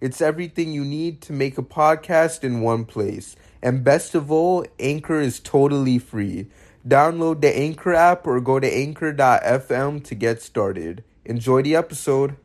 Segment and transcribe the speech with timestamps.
[0.00, 3.34] It's everything you need to make a podcast in one place.
[3.60, 6.46] And best of all, Anchor is totally free.
[6.86, 11.02] Download the Anchor app or go to anchor.fm to get started.
[11.24, 12.36] Enjoy the episode.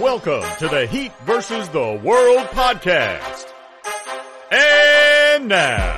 [0.00, 3.52] Welcome to the Heat versus the World podcast.
[4.50, 5.96] And now,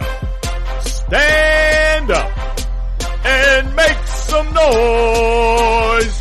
[0.82, 1.49] stand
[4.30, 6.20] some noise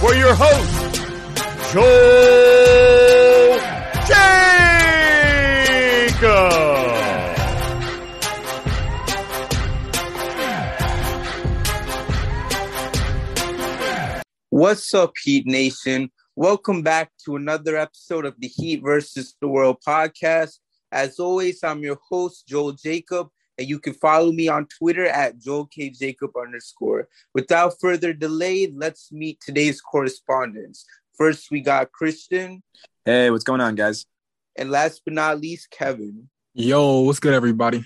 [0.00, 1.02] for your host,
[1.74, 3.58] Joel
[4.08, 4.22] Jacob.
[14.48, 16.10] What's up, Heat Nation?
[16.34, 20.58] Welcome back to another episode of the Heat versus the World podcast.
[20.90, 23.28] As always, I'm your host, Joel Jacob,
[23.62, 25.88] and you can follow me on Twitter at Joel K.
[25.90, 27.08] Jacob underscore.
[27.32, 30.84] Without further delay, let's meet today's correspondents.
[31.16, 32.62] First, we got Christian,
[33.04, 34.06] Hey, what's going on, guys?
[34.56, 36.28] and last but not least, Kevin.
[36.54, 37.84] Yo, what's good, everybody?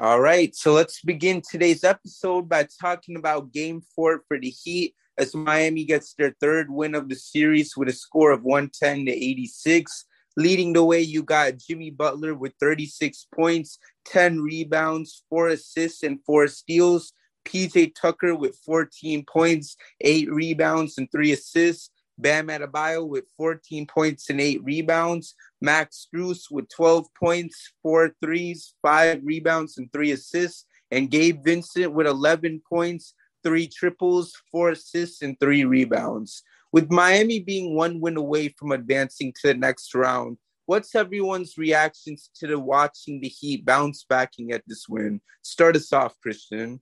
[0.00, 4.94] All right, so let's begin today's episode by talking about game four for the Heat
[5.16, 9.12] as Miami gets their third win of the series with a score of 110 to
[9.12, 10.04] 86.
[10.38, 16.20] Leading the way, you got Jimmy Butler with 36 points, 10 rebounds, four assists, and
[16.24, 17.12] four steals.
[17.44, 21.90] PJ Tucker with 14 points, eight rebounds, and three assists.
[22.18, 25.34] Bam Adebayo with 14 points and eight rebounds.
[25.60, 30.66] Max Strus with 12 points, four threes, five rebounds, and three assists.
[30.92, 33.12] And Gabe Vincent with 11 points,
[33.42, 36.44] three triples, four assists, and three rebounds.
[36.72, 40.36] With Miami being one win away from advancing to the next round,
[40.66, 45.20] what's everyone's reactions to the watching the Heat bounce backing at this win?
[45.42, 46.80] Start us off, Christian.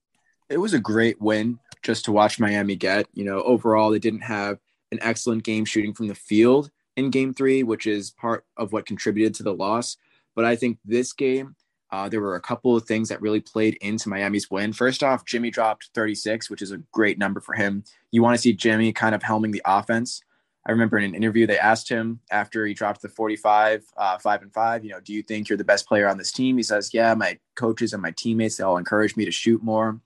[0.48, 3.06] It was a great win just to watch Miami get.
[3.14, 4.58] You know, overall, they didn't have
[4.90, 8.86] an excellent game shooting from the field in game three, which is part of what
[8.86, 9.96] contributed to the loss.
[10.34, 11.54] But I think this game,
[11.90, 14.72] uh, there were a couple of things that really played into Miami's win.
[14.72, 17.84] First off, Jimmy dropped 36, which is a great number for him.
[18.10, 20.22] You want to see Jimmy kind of helming the offense.
[20.66, 24.42] I remember in an interview they asked him after he dropped the 45, uh, five
[24.42, 26.56] and five, you know, do you think you're the best player on this team?
[26.56, 30.00] He says, yeah, my coaches and my teammates, they all encourage me to shoot more.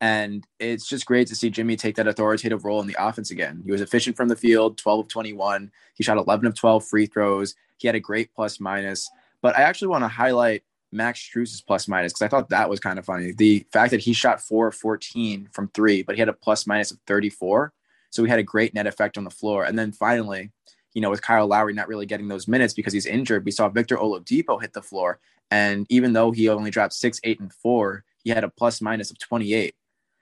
[0.00, 3.62] And it's just great to see Jimmy take that authoritative role in the offense again.
[3.64, 5.70] He was efficient from the field, 12 of 21.
[5.94, 7.54] He shot 11 of 12 free throws.
[7.76, 9.08] He had a great plus minus.
[9.42, 12.80] But I actually want to highlight Max Strus's plus minus because I thought that was
[12.80, 13.32] kind of funny.
[13.32, 16.66] The fact that he shot 4 of 14 from three, but he had a plus
[16.66, 17.72] minus of 34.
[18.10, 19.64] So he had a great net effect on the floor.
[19.64, 20.50] And then finally,
[20.94, 23.68] you know, with Kyle Lowry not really getting those minutes because he's injured, we saw
[23.68, 25.20] Victor Oladipo hit the floor.
[25.50, 29.10] And even though he only dropped six, eight, and four, he had a plus minus
[29.10, 29.74] of 28.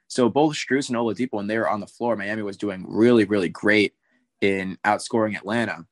[0.09, 3.25] So both Strus and Oladipo, when they were on the floor, Miami was doing really,
[3.25, 3.95] really great
[4.41, 5.87] in outscoring Atlanta.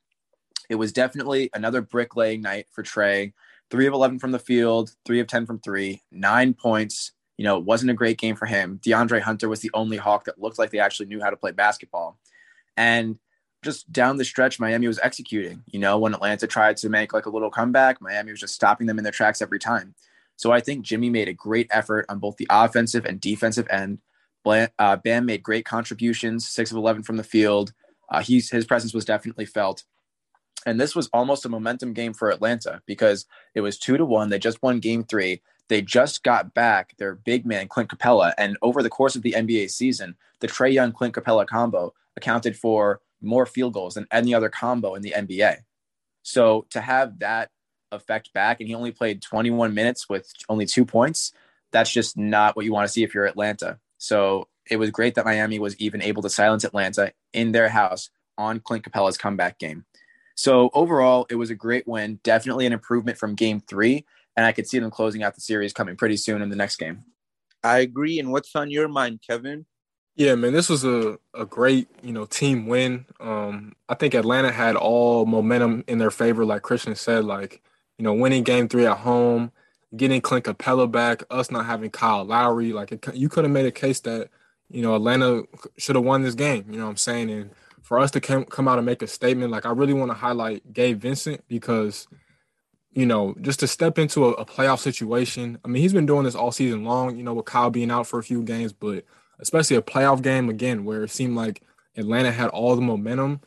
[0.68, 3.32] It was definitely another bricklaying night for Trae.
[3.70, 7.12] Three of 11 from the field, three of 10 from three, nine points.
[7.36, 8.80] You know, it wasn't a great game for him.
[8.84, 11.50] DeAndre Hunter was the only Hawk that looked like they actually knew how to play
[11.50, 12.18] basketball.
[12.76, 13.18] And
[13.62, 15.62] just down the stretch, Miami was executing.
[15.66, 18.86] You know, when Atlanta tried to make like a little comeback, Miami was just stopping
[18.86, 19.94] them in their tracks every time.
[20.36, 23.98] So I think Jimmy made a great effort on both the offensive and defensive end.
[24.46, 27.72] Uh, Bam made great contributions, six of 11 from the field.
[28.08, 29.82] Uh, he's, his presence was definitely felt.
[30.64, 34.30] And this was almost a momentum game for Atlanta because it was two to one.
[34.30, 35.42] They just won game three.
[35.68, 38.32] They just got back their big man, Clint Capela.
[38.38, 42.56] And over the course of the NBA season, the Trae Young Clint Capela combo accounted
[42.56, 45.58] for more field goals than any other combo in the NBA.
[46.22, 47.50] So to have that
[47.92, 51.32] effect back, and he only played 21 minutes with only two points,
[51.72, 53.78] that's just not what you want to see if you're Atlanta.
[53.98, 58.10] So it was great that Miami was even able to silence Atlanta in their house
[58.38, 59.84] on Clint Capela's comeback game.
[60.36, 64.06] So overall, it was a great win, definitely an improvement from game three.
[64.36, 66.76] And I could see them closing out the series coming pretty soon in the next
[66.76, 67.04] game.
[67.64, 68.20] I agree.
[68.20, 69.64] And what's on your mind, Kevin?
[70.14, 73.06] Yeah, man, this was a, a great, you know, team win.
[73.18, 77.62] Um, I think Atlanta had all momentum in their favor, like Christian said, like,
[77.98, 79.52] you know, winning game three at home,
[79.96, 82.72] getting Clint Capela back, us not having Kyle Lowry.
[82.72, 84.28] Like, it, you could have made a case that,
[84.70, 85.44] you know, Atlanta
[85.76, 86.66] should have won this game.
[86.70, 87.30] You know what I'm saying?
[87.30, 87.50] And
[87.86, 90.72] for us to come out and make a statement, like I really want to highlight
[90.72, 92.08] Gabe Vincent because,
[92.90, 95.56] you know, just to step into a, a, playoff situation.
[95.64, 97.16] I mean, he's been doing this all season long.
[97.16, 99.04] You know, with Kyle being out for a few games, but
[99.38, 101.62] especially a playoff game again where it seemed like
[101.96, 103.40] Atlanta had all the momentum.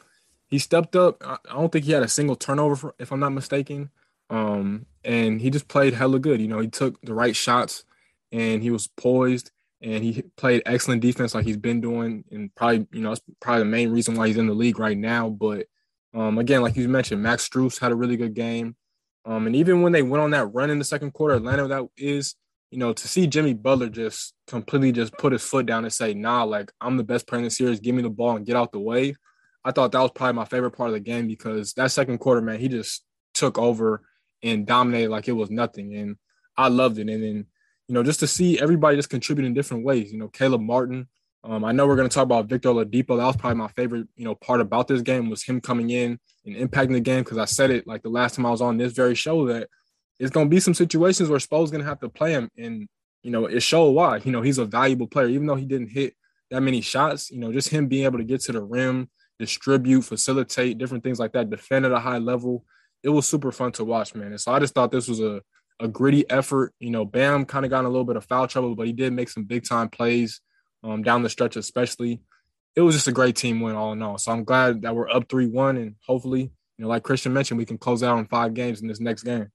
[0.48, 1.22] He stepped up.
[1.22, 3.90] I don't think he had a single turnover, for, if I'm not mistaken.
[4.30, 6.40] Um, and he just played hella good.
[6.40, 7.84] You know, he took the right shots
[8.32, 9.52] and he was poised
[9.82, 12.24] and he played excellent defense like he's been doing.
[12.32, 14.98] And probably, you know, it's probably the main reason why he's in the league right
[14.98, 15.30] now.
[15.30, 15.68] But
[16.14, 18.76] um, again, like you mentioned, Max Strus had a really good game.
[19.26, 21.88] Um, and even when they went on that run in the second quarter, Atlanta, that
[21.98, 22.36] is,
[22.72, 26.14] you know, to see Jimmy Butler just completely just put his foot down and say,
[26.14, 28.56] nah, like I'm the best player in the series, give me the ball and get
[28.56, 29.16] out the way.
[29.64, 32.42] I thought that was probably my favorite part of the game because that second quarter,
[32.42, 33.04] man, he just
[33.34, 34.02] took over
[34.42, 35.96] and dominated like it was nothing.
[35.96, 36.16] And
[36.58, 37.10] I loved it.
[37.10, 37.46] And then,
[37.90, 40.14] you know, just to see everybody just contribute in different ways.
[40.14, 41.08] You know, Caleb Martin.
[41.44, 43.18] Um, I know we're going to talk about Victor Oladipo.
[43.18, 46.20] That was probably my favorite, you know, part about this game was him coming in
[46.46, 48.78] and impacting the game because I said it like the last time I was on
[48.78, 49.70] this very show that
[50.20, 52.88] it's going to be some situations where Spo's going to have to play him, and
[53.24, 54.18] you know, it showed why.
[54.18, 56.14] You know, he's a valuable player, even though he didn't hit
[56.52, 57.32] that many shots.
[57.32, 59.10] You know, just him being able to get to the rim,
[59.40, 62.66] distribute, facilitate, different things like that, defend at a high level
[63.04, 64.28] it was super fun to watch, man.
[64.28, 65.42] And so I just thought this was a,
[65.80, 66.74] a gritty effort.
[66.80, 68.94] You know, Bam kind of got in a little bit of foul trouble, but he
[68.94, 70.42] did make some big time plays
[70.84, 72.22] um, down the stretch, especially.
[72.76, 74.18] It was just a great team win all in all.
[74.18, 75.78] So I'm glad that we're up 3 1.
[75.78, 78.88] And hopefully, you know, like Christian mentioned, we can close out on five games in
[78.88, 79.48] this next game.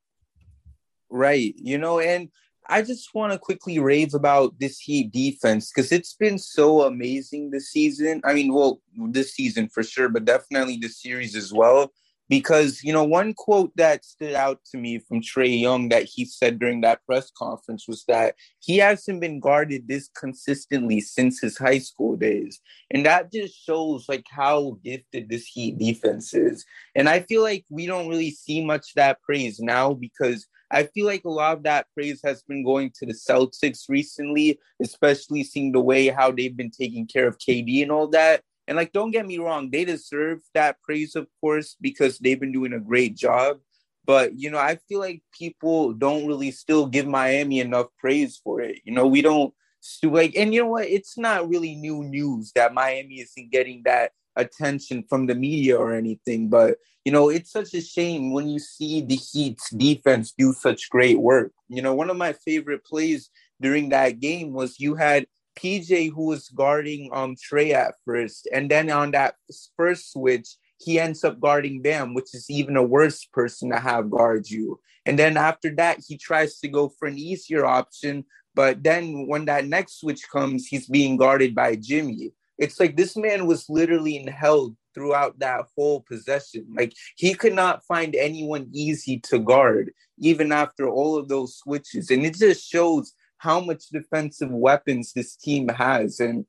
[1.10, 1.54] Right.
[1.56, 2.28] You know, and
[2.66, 7.50] I just want to quickly rave about this Heat defense because it's been so amazing
[7.50, 8.20] this season.
[8.24, 11.92] I mean, well, this season for sure, but definitely this series as well
[12.28, 16.24] because you know one quote that stood out to me from Trae Young that he
[16.24, 21.58] said during that press conference was that he hasn't been guarded this consistently since his
[21.58, 22.60] high school days.
[22.90, 26.64] And that just shows like how gifted this Heat defense is.
[26.94, 31.06] And I feel like we don't really see much that praise now because I feel
[31.06, 35.72] like a lot of that praise has been going to the Celtics recently especially seeing
[35.72, 39.10] the way how they've been taking care of KD and all that and like, don't
[39.10, 43.16] get me wrong, they deserve that praise, of course, because they've been doing a great
[43.16, 43.58] job.
[44.06, 48.60] But you know, I feel like people don't really still give Miami enough praise for
[48.60, 48.80] it.
[48.84, 49.54] You know, we don't
[50.02, 50.86] like, and you know what?
[50.86, 55.94] It's not really new news that Miami isn't getting that attention from the media or
[55.94, 56.48] anything.
[56.48, 60.90] But you know, it's such a shame when you see the Heat's defense do such
[60.90, 61.52] great work.
[61.68, 65.26] You know, one of my favorite plays during that game was you had
[65.56, 69.36] PJ who was guarding um Trae at first, and then on that
[69.76, 74.10] first switch, he ends up guarding Bam, which is even a worse person to have
[74.10, 74.80] guard you.
[75.06, 78.24] And then after that, he tries to go for an easier option,
[78.54, 82.32] but then when that next switch comes, he's being guarded by Jimmy.
[82.56, 86.66] It's like this man was literally in hell throughout that whole possession.
[86.74, 92.10] Like he could not find anyone easy to guard, even after all of those switches.
[92.10, 96.20] And it just shows how much defensive weapons this team has.
[96.20, 96.46] And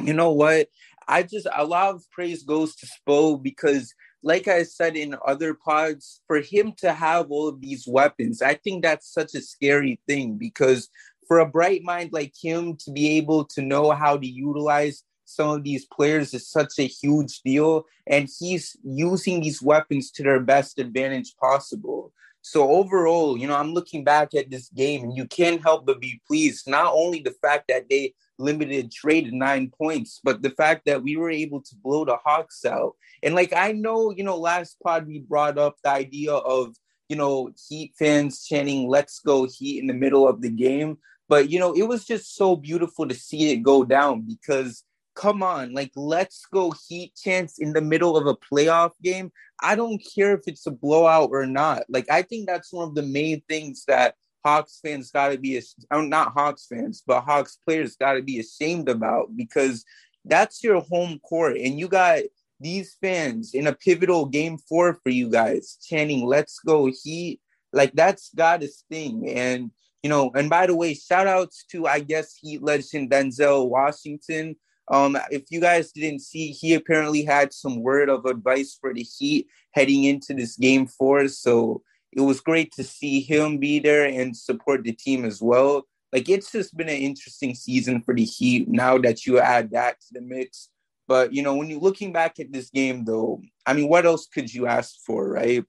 [0.00, 0.68] you know what?
[1.06, 3.92] I just a lot of praise goes to Spo because,
[4.22, 8.54] like I said in other pods, for him to have all of these weapons, I
[8.54, 10.88] think that's such a scary thing because
[11.28, 15.50] for a bright mind like him to be able to know how to utilize some
[15.50, 17.84] of these players is such a huge deal.
[18.06, 22.12] And he's using these weapons to their best advantage possible.
[22.46, 25.98] So overall, you know, I'm looking back at this game and you can't help but
[25.98, 26.68] be pleased.
[26.68, 31.02] Not only the fact that they limited Trae to nine points, but the fact that
[31.02, 32.96] we were able to blow the Hawks out.
[33.22, 36.76] And like I know, you know, last pod we brought up the idea of,
[37.08, 40.98] you know, Heat fans chanting "Let's go Heat" in the middle of the game.
[41.30, 45.42] But you know, it was just so beautiful to see it go down because come
[45.42, 49.32] on, like let's go Heat chance in the middle of a playoff game.
[49.62, 51.84] I don't care if it's a blowout or not.
[51.88, 55.56] Like I think that's one of the main things that Hawks fans got to be,
[55.56, 59.84] I'm oh, not Hawks fans, but Hawks players got to be ashamed about because
[60.24, 62.20] that's your home court, and you got
[62.60, 67.40] these fans in a pivotal game four for you guys chanting "Let's go Heat."
[67.72, 69.70] Like that's got to sting, and
[70.02, 70.30] you know.
[70.34, 74.56] And by the way, shout outs to I guess Heat legend Denzel Washington
[74.88, 79.02] um, if you guys didn't see, he apparently had some word of advice for the
[79.02, 81.28] Heat heading into this game four.
[81.28, 85.86] So it was great to see him be there and support the team as well.
[86.12, 90.00] Like it's just been an interesting season for the Heat now that you add that
[90.00, 90.68] to the mix.
[91.08, 94.26] But you know, when you're looking back at this game though, I mean, what else
[94.26, 95.64] could you ask for, right?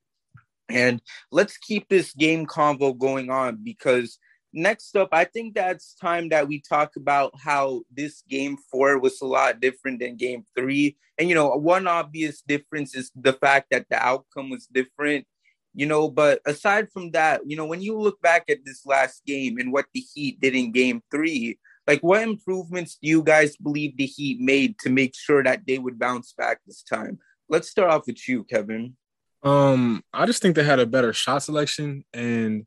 [0.69, 4.17] And let's keep this game convo going on because
[4.55, 9.21] next up, I think that's time that we talk about how this game four was
[9.21, 10.97] a lot different than game three.
[11.17, 15.25] And, you know, one obvious difference is the fact that the outcome was different,
[15.73, 16.09] you know.
[16.09, 19.71] But aside from that, you know, when you look back at this last game and
[19.71, 24.05] what the Heat did in game three, like what improvements do you guys believe the
[24.05, 27.19] Heat made to make sure that they would bounce back this time?
[27.47, 28.95] Let's start off with you, Kevin.
[29.43, 32.65] Um, I just think they had a better shot selection and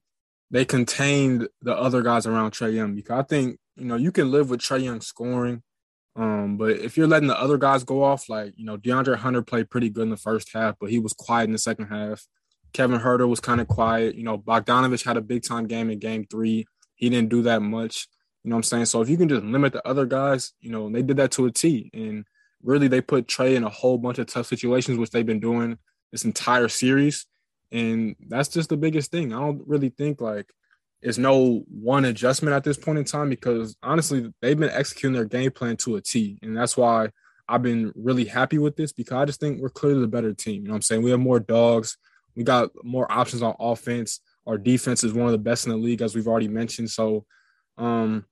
[0.51, 4.31] they contained the other guys around Trae Young because I think you know you can
[4.31, 5.63] live with Trae Young scoring,
[6.17, 9.43] um, but if you're letting the other guys go off, like you know DeAndre Hunter
[9.43, 12.27] played pretty good in the first half, but he was quiet in the second half.
[12.73, 14.15] Kevin Huerter was kind of quiet.
[14.15, 16.67] You know Bogdanovich had a big time game in Game Three.
[16.97, 18.09] He didn't do that much.
[18.43, 18.87] You know what I'm saying?
[18.87, 21.47] So if you can just limit the other guys, you know they did that to
[21.47, 22.25] a T, and
[22.63, 25.79] really they put Trae in a whole bunch of tough situations, which they've been doing
[26.11, 27.27] this entire series.
[27.71, 29.33] And that's just the biggest thing.
[29.33, 30.51] I don't really think like
[31.01, 35.25] it's no one adjustment at this point in time because honestly, they've been executing their
[35.25, 36.39] game plan to a T.
[36.43, 37.11] And that's why
[37.49, 40.63] I've been really happy with this because I just think we're clearly the better team.
[40.63, 41.03] You know I'm saying?
[41.03, 41.97] We have more dogs,
[42.35, 44.21] we got more options on offense.
[44.47, 46.91] Our defense is one of the best in the league, as we've already mentioned.
[46.91, 47.25] So
[47.77, 48.25] um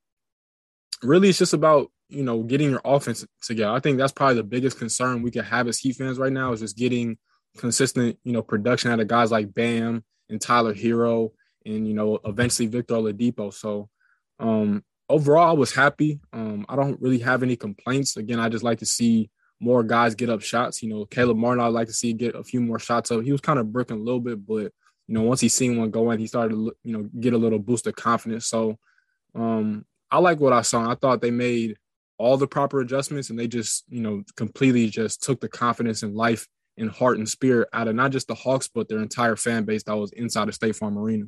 [1.02, 3.72] really it's just about you know getting your offense together.
[3.72, 6.52] I think that's probably the biggest concern we could have as Heat fans right now
[6.52, 7.18] is just getting
[7.56, 11.30] consistent, you know, production out of guys like Bam and Tyler Herro
[11.64, 13.52] and, you know, eventually Victor Oladipo.
[13.52, 13.88] So
[14.38, 16.20] um, overall, I was happy.
[16.32, 18.16] Um, I don't really have any complaints.
[18.16, 20.82] Again, I just like to see more guys get up shots.
[20.82, 23.22] You know, Caleb Martin, I'd like to see get a few more shots up.
[23.22, 24.72] He was kind of bricking a little bit, but,
[25.08, 27.58] you know, once he seen one going, he started to, you know, get a little
[27.58, 28.46] boost of confidence.
[28.46, 28.78] So
[29.34, 30.90] um, I like what I saw.
[30.90, 31.76] I thought they made
[32.18, 36.14] all the proper adjustments and they just, you know, completely just took the confidence in
[36.14, 36.46] life
[36.78, 39.82] and heart and spirit out of not just the Hawks, but their entire fan base
[39.84, 41.26] that was inside of State Farm Arena.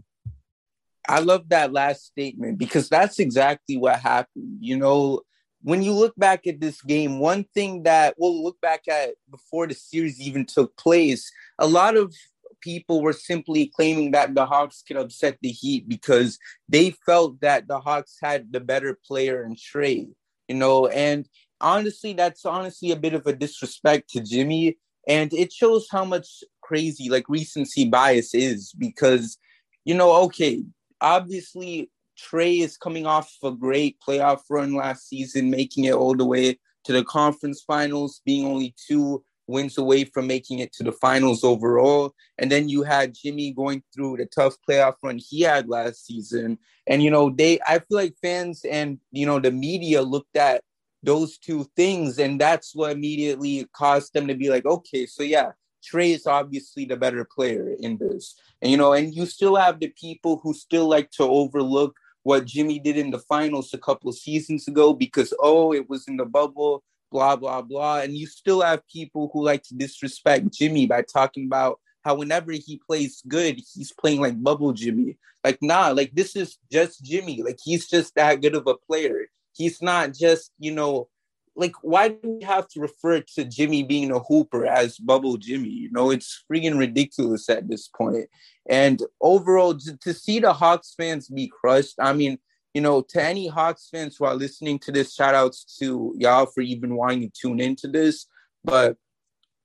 [1.08, 4.58] I love that last statement because that's exactly what happened.
[4.60, 5.22] You know,
[5.62, 9.66] when you look back at this game, one thing that we'll look back at before
[9.66, 12.14] the series even took place, a lot of
[12.60, 16.38] people were simply claiming that the Hawks could upset the Heat because
[16.68, 20.08] they felt that the Hawks had the better player in Trae,
[20.48, 21.26] you know, and
[21.60, 24.76] honestly, that's honestly a bit of a disrespect to Jimmy
[25.08, 29.38] and it shows how much crazy like recency bias is because
[29.84, 30.62] you know okay
[31.00, 36.24] obviously Trae is coming off a great playoff run last season making it all the
[36.24, 40.92] way to the conference finals being only two wins away from making it to the
[40.92, 42.14] finals overall.
[42.36, 46.58] And then you had Jimmy going through the tough playoff run he had last season.
[46.86, 50.62] And you know they I feel like fans and you know the media looked at
[51.02, 52.18] those two things.
[52.18, 55.52] And that's what immediately caused them to be like, okay, so yeah,
[55.82, 58.34] Trae is obviously the better player in this.
[58.60, 62.44] And, you know, and you still have the people who still like to overlook what
[62.44, 66.26] Jimmy did in the finals a couple seasons ago because, oh, it was in the
[66.26, 68.00] bubble, blah, blah, blah.
[68.00, 72.52] And you still have people who like to disrespect Jimmy by talking about how whenever
[72.52, 75.16] he plays good, he's playing like bubble Jimmy.
[75.44, 77.42] Like, nah, like this is just Jimmy.
[77.42, 79.28] Like he's just that good of a player
[79.58, 81.08] he's not just, you know,
[81.56, 85.68] like why do we have to refer to Jimmy being a hooper as bubble Jimmy?
[85.68, 88.28] You know, it's freaking ridiculous at this point.
[88.70, 92.38] And overall, to see the Hawks fans be crushed, I mean,
[92.74, 96.46] you know, to any Hawks fans who are listening to this, shout outs to y'all
[96.46, 98.26] for even wanting to tune into this.
[98.62, 98.96] But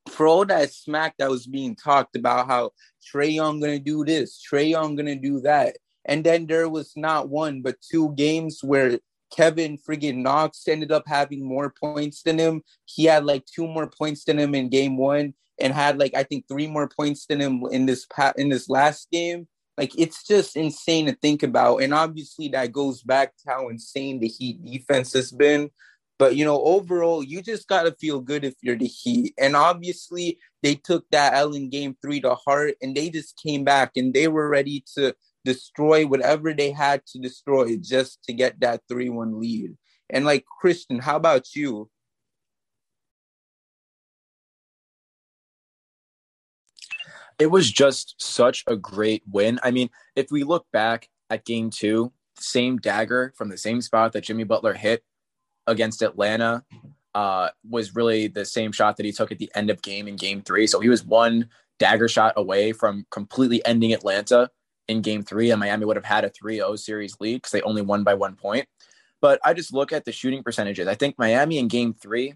[0.09, 2.71] for all that smack that was being talked about, how
[3.05, 7.29] Trae Young gonna do this, Trae Young gonna do that, and then there was not
[7.29, 8.99] one but two games where
[9.35, 12.61] Kevin friggin' Knox ended up having more points than him.
[12.85, 16.23] He had like two more points than him in game one and had like I
[16.23, 19.47] think three more points than him in this pa- in this last game.
[19.77, 21.77] Like it's just insane to think about.
[21.77, 25.71] And obviously that goes back to how insane the Heat defense has been.
[26.19, 29.33] But you know, overall, you just gotta feel good if you're the Heat.
[29.39, 33.63] And obviously, they took that L in game three to heart and they just came
[33.63, 38.59] back and they were ready to destroy whatever they had to destroy just to get
[38.61, 39.77] that 3 1 lead.
[40.09, 41.89] And like, Christian, how about you?
[47.39, 49.59] It was just such a great win.
[49.63, 54.13] I mean, if we look back at game two, same dagger from the same spot
[54.13, 55.03] that Jimmy Butler hit
[55.65, 56.63] against Atlanta
[57.15, 60.15] uh, was really the same shot that he took at the end of game in
[60.15, 60.67] game three.
[60.67, 64.49] So he was one dagger shot away from completely ending Atlanta
[64.87, 67.61] in game three, and Miami would have had a 3 0 series lead because they
[67.61, 68.67] only won by one point.
[69.21, 70.87] But I just look at the shooting percentages.
[70.87, 72.33] I think Miami in game three,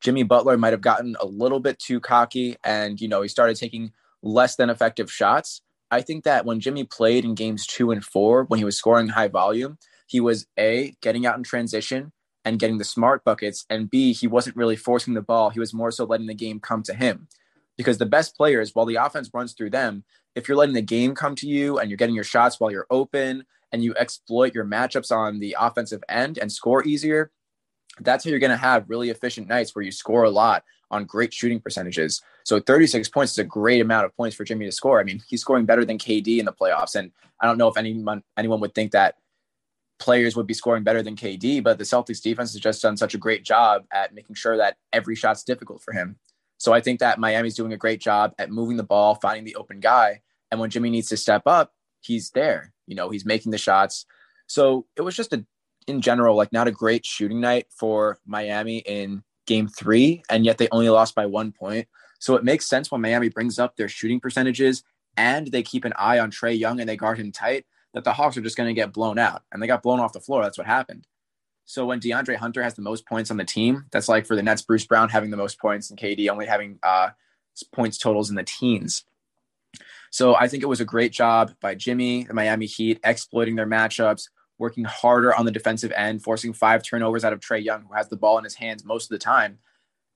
[0.00, 3.56] Jimmy Butler might have gotten a little bit too cocky and, you know, he started
[3.56, 3.92] taking
[4.22, 5.60] less than effective shots.
[5.90, 9.08] I think that when Jimmy played in games two and four, when he was scoring
[9.08, 12.12] high volume, he was A, getting out in transition
[12.44, 15.50] and getting the smart buckets, and B, he wasn't really forcing the ball.
[15.50, 17.28] He was more so letting the game come to him.
[17.76, 21.14] Because the best players, while the offense runs through them, if you're letting the game
[21.14, 24.64] come to you and you're getting your shots while you're open and you exploit your
[24.64, 27.30] matchups on the offensive end and score easier,
[28.00, 31.04] that's how you're going to have really efficient nights where you score a lot on
[31.04, 32.22] great shooting percentages.
[32.44, 35.00] So 36 points is a great amount of points for Jimmy to score.
[35.00, 37.76] I mean, he's scoring better than KD in the playoffs, and I don't know if
[37.76, 39.16] anyone anyone would think that
[39.98, 43.14] players would be scoring better than KD, but the Celtics defense has just done such
[43.14, 46.18] a great job at making sure that every shot's difficult for him.
[46.60, 49.56] So I think that Miami's doing a great job at moving the ball, finding the
[49.56, 52.74] open guy, and when Jimmy needs to step up, he's there.
[52.86, 54.04] You know, he's making the shots.
[54.46, 55.44] So it was just a
[55.86, 60.58] in general like not a great shooting night for Miami in game 3 and yet
[60.58, 61.88] they only lost by 1 point.
[62.18, 64.84] So it makes sense when Miami brings up their shooting percentages
[65.16, 67.64] and they keep an eye on Trae Young and they guard him tight
[67.94, 69.42] that the Hawks are just going to get blown out.
[69.50, 70.42] And they got blown off the floor.
[70.42, 71.06] That's what happened.
[71.70, 74.42] So when DeAndre Hunter has the most points on the team, that's like for the
[74.42, 77.10] Nets, Bruce Brown having the most points and KD only having uh,
[77.72, 79.04] points totals in the teens.
[80.10, 83.68] So I think it was a great job by Jimmy, the Miami Heat, exploiting their
[83.68, 84.24] matchups,
[84.58, 88.08] working harder on the defensive end, forcing five turnovers out of Trae Young, who has
[88.08, 89.60] the ball in his hands most of the time,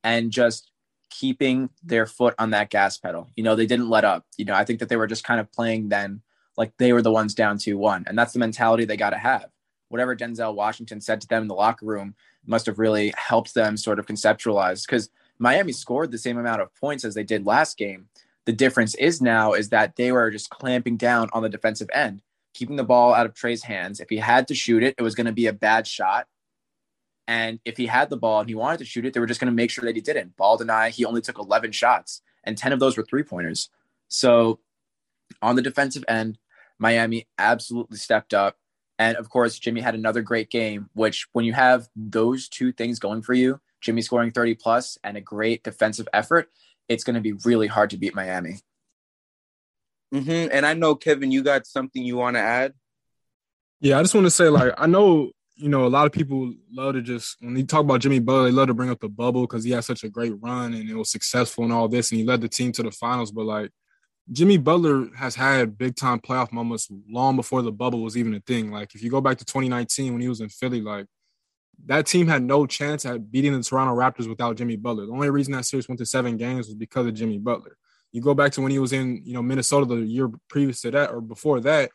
[0.03, 0.73] and just
[1.09, 3.31] keeping their foot on that gas pedal.
[3.37, 4.27] You know, they didn't let up.
[4.37, 6.23] You know, I think that they were just kind of playing then
[6.57, 8.07] like they were the ones down 2 1.
[8.09, 9.54] And that's the mentality they got to have.
[9.89, 12.15] Whatever Denzel Washington said to them in the locker room
[12.47, 16.75] must have really helped them sort of conceptualize because Miami scored the same amount of
[16.75, 18.09] points as they did last game.
[18.47, 22.23] The difference is now is that they were just clamping down on the defensive end,
[22.53, 24.01] keeping the ball out of Trae's hands.
[24.01, 26.27] If he had to shoot it, it was going to be a bad shot.
[27.27, 29.41] And if he had the ball and he wanted to shoot it, they were just
[29.41, 30.37] going to make sure that he didn't.
[30.37, 33.71] Ball deny, he only took 11 shots, and 10 of those were three pointers.
[34.09, 34.61] So
[35.41, 36.39] on the defensive end,
[36.79, 38.59] Miami absolutely stepped up.
[38.99, 42.99] And of course, Jimmy had another great game, which when you have those two things
[42.99, 46.49] going for you, Jimmy scoring 30 plus and a great defensive effort,
[46.89, 48.61] it's going to be really hard to beat Miami.
[50.15, 50.49] Mm-hmm.
[50.53, 52.73] And I know, Kevin, you got something you want to add?
[53.81, 56.55] Yeah, I just want to say, like, I know, you know, a lot of people
[56.73, 59.09] love to just, when they talk about Jimmy Butler, they love to bring up the
[59.09, 62.11] bubble because he had such a great run and it was successful and all this,
[62.11, 63.33] and he led the team to the finals.
[63.33, 63.71] But, like,
[64.33, 68.41] Jimmy Butler has had big time playoff moments long before the bubble was even a
[68.41, 68.71] thing.
[68.71, 71.07] Like if you go back to 2019 when he was in Philly, like
[71.87, 75.07] that team had no chance at beating the Toronto Raptors without Jimmy Butler.
[75.07, 77.77] The only reason that series went to seven games was because of Jimmy Butler.
[78.13, 80.91] You go back to when he was in, you know, Minnesota the year previous to
[80.93, 81.91] that or before that,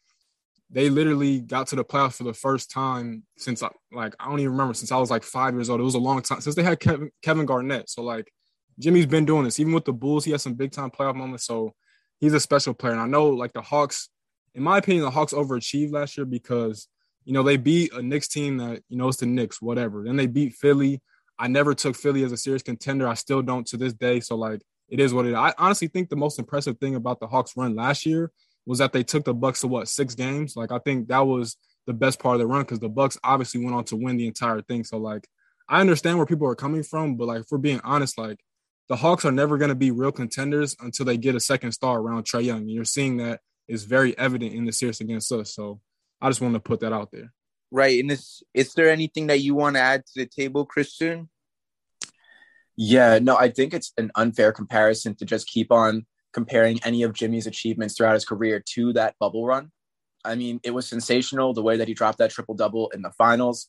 [0.70, 4.52] they literally got to the playoffs for the first time since like I don't even
[4.52, 5.80] remember since I was like five years old.
[5.80, 7.90] It was a long time since they had Kevin, Kevin Garnett.
[7.90, 8.32] So like
[8.78, 9.60] Jimmy's been doing this.
[9.60, 11.46] Even with the Bulls, he has some big time playoff moments.
[11.46, 11.74] So
[12.20, 12.94] he's a special player.
[12.94, 14.10] And I know like the Hawks,
[14.54, 16.88] in my opinion, the Hawks overachieved last year because
[17.26, 20.04] you know they beat a Knicks team that you know it's the Knicks, whatever.
[20.04, 21.02] Then they beat Philly.
[21.38, 23.08] I never took Philly as a serious contender.
[23.08, 24.20] I still don't to this day.
[24.20, 25.36] So like it is what it is.
[25.36, 28.32] I honestly think the most impressive thing about the Hawks run last year
[28.66, 30.56] was that they took the Bucks to what six games.
[30.56, 33.64] Like I think that was the best part of the run because the Bucks obviously
[33.64, 34.84] went on to win the entire thing.
[34.84, 35.28] So like
[35.68, 38.40] I understand where people are coming from, but like if we're being honest, like
[38.90, 42.00] the Hawks are never going to be real contenders until they get a second star
[42.00, 42.62] around Trae Young.
[42.62, 45.54] And you're seeing that is very evident in the series against us.
[45.54, 45.80] So
[46.20, 47.32] I just wanted to put that out there.
[47.72, 48.00] Right.
[48.00, 51.30] And is, is there anything that you want to add to the table, Christian?
[52.76, 57.14] Yeah, no, I think it's an unfair comparison to just keep on comparing any of
[57.14, 59.72] Jimmy's achievements throughout his career to that bubble run.
[60.26, 63.12] I mean, it was sensational the way that he dropped that triple double in the
[63.12, 63.68] finals.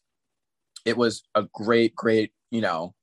[0.87, 2.95] It was a great, great, you know,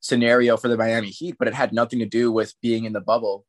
[0.00, 3.00] scenario for the Miami Heat, but it had nothing to do with being in the
[3.00, 3.44] bubble.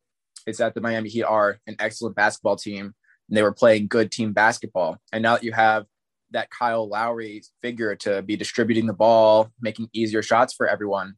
[0.46, 2.94] It's that the Miami Heat are an excellent basketball team
[3.28, 4.98] and they were playing good team basketball.
[5.12, 5.86] And now that you have
[6.32, 11.14] that Kyle Lowry figure to be distributing the ball, making easier shots for everyone,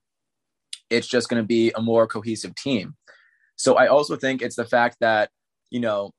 [0.91, 2.95] it's just going to be a more cohesive team.
[3.57, 5.31] So I also think it's the fact that,
[5.71, 6.11] you know,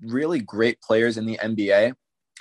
[0.00, 1.94] really great players in the NBA,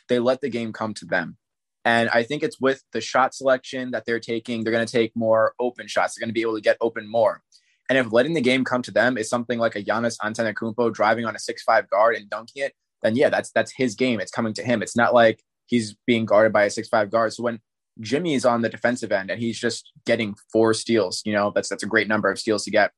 [0.08, 1.38] they let the game come to them.
[1.86, 5.16] And I think it's with the shot selection that they're taking, they're going to take
[5.16, 6.16] more open shots.
[6.16, 7.42] They're going to be able to get open more.
[7.88, 11.26] And if letting the game come to them is something like a Giannis Antetokounmpo driving
[11.26, 14.20] on a six-five guard and dunking it, then yeah, that's that's his game.
[14.20, 14.82] It's coming to him.
[14.82, 17.34] It's not like he's being guarded by a six-five guard.
[17.34, 17.60] So when
[18.02, 21.70] Jimmy is on the defensive end and he's just getting four steals, you know, that's
[21.70, 22.92] that's a great number of steals to get.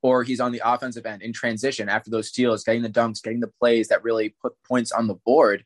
[0.00, 3.40] Or he's on the offensive end in transition after those steals, getting the dunks, getting
[3.40, 5.64] the plays that really put points on the board.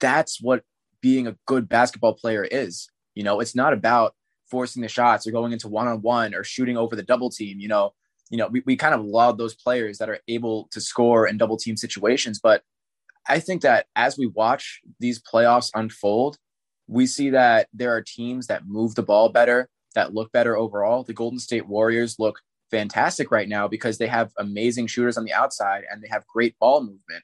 [0.00, 0.64] That's what
[1.06, 2.90] being a good basketball player is.
[3.14, 4.16] You know, it's not about
[4.50, 7.60] forcing the shots or going into one on one or shooting over the double team.
[7.60, 7.92] You know,
[8.28, 11.38] you know, we, we kind of laud those players that are able to score in
[11.38, 12.40] double team situations.
[12.42, 12.64] But
[13.28, 16.38] I think that as we watch these playoffs unfold,
[16.88, 21.04] we see that there are teams that move the ball better, that look better overall.
[21.04, 22.40] The Golden State Warriors look
[22.72, 26.58] fantastic right now because they have amazing shooters on the outside and they have great
[26.58, 27.22] ball movement.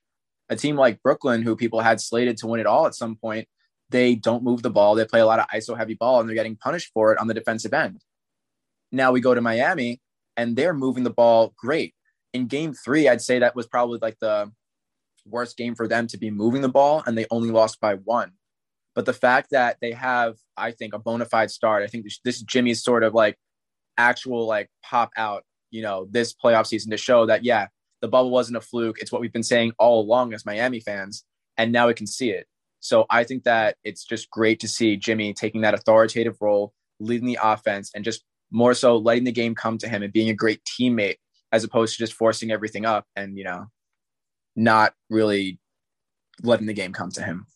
[0.48, 3.48] A team like Brooklyn, who people had slated to win it all at some point,
[3.92, 4.94] they don't move the ball.
[4.94, 7.28] They play a lot of ISO heavy ball and they're getting punished for it on
[7.28, 8.02] the defensive end.
[8.90, 10.00] Now we go to Miami
[10.36, 11.94] and they're moving the ball great.
[12.32, 14.50] In game three, I'd say that was probably like the
[15.26, 18.32] worst game for them to be moving the ball and they only lost by one.
[18.94, 22.36] But the fact that they have, I think, a bona fide start, I think this,
[22.36, 23.36] is Jimmy's sort of like
[23.96, 27.68] actual like pop out, you know, this playoff season to show that, yeah,
[28.00, 28.98] the bubble wasn't a fluke.
[28.98, 31.24] It's what we've been saying all along as Miami fans.
[31.56, 32.46] And now we can see it.
[32.82, 37.28] So I think that it's just great to see Jimmy taking that authoritative role, leading
[37.28, 40.34] the offense, and just more so letting the game come to him and being a
[40.34, 41.16] great teammate
[41.52, 43.66] as opposed to just forcing everything up and, you know,
[44.56, 45.60] not really
[46.42, 47.46] letting the game come to him.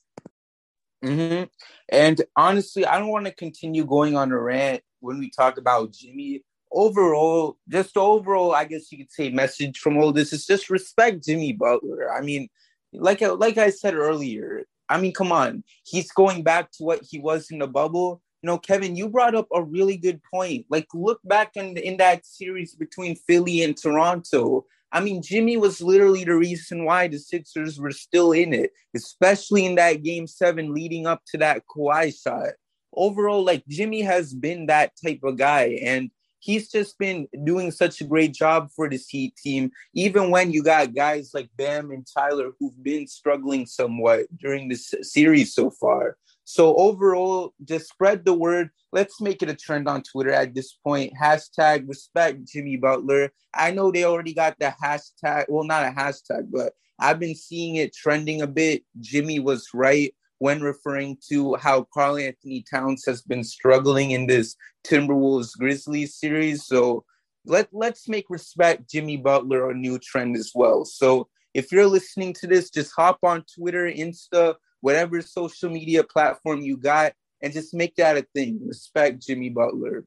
[1.05, 1.45] Mm-hmm.
[1.89, 5.93] And honestly, I don't want to continue going on a rant when we talk about
[5.93, 6.43] Jimmy.
[6.71, 11.25] Overall, just overall, I guess you could say message from all this is just respect
[11.25, 12.13] Jimmy Butler.
[12.13, 12.49] I mean,
[12.93, 17.19] like like I said earlier, I mean, come on, he's going back to what he
[17.19, 18.23] was in the bubble.
[18.43, 20.67] You know, Kevin, you brought up a really good point.
[20.71, 24.67] Like, look back in in that series between Philly and Toronto.
[24.93, 29.67] I mean, Jimmy was literally the reason why the Sixers were still in it, especially
[29.67, 32.55] in that game seven leading up to that Kawhi shot.
[32.95, 38.01] Overall, like Jimmy has been that type of guy, and he's just been doing such
[38.01, 42.07] a great job for this Heat team, even when you got guys like Bam and
[42.07, 46.17] Tyler who've been struggling somewhat during this series so far.
[46.45, 48.71] So overall, just spread the word.
[48.93, 51.13] Let's make it a trend on Twitter at this point.
[51.21, 53.33] Hashtag respect Jimmy Butler.
[53.53, 55.47] I know they already got the hashtag.
[55.49, 58.85] Well, not a hashtag, but I've been seeing it trending a bit.
[59.01, 65.57] Jimmy was right when referring to how Karl-Anthony Towns has been struggling in this Timberwolves
[65.59, 66.67] Grizzlies series.
[66.67, 67.05] So
[67.45, 70.85] let let's make respect Jimmy Butler a new trend as well.
[70.85, 76.61] So if you're listening to this, just hop on Twitter, Insta, whatever social media platform
[76.61, 78.61] you got, and just make that a thing.
[78.63, 80.05] Respect Jimmy Butler.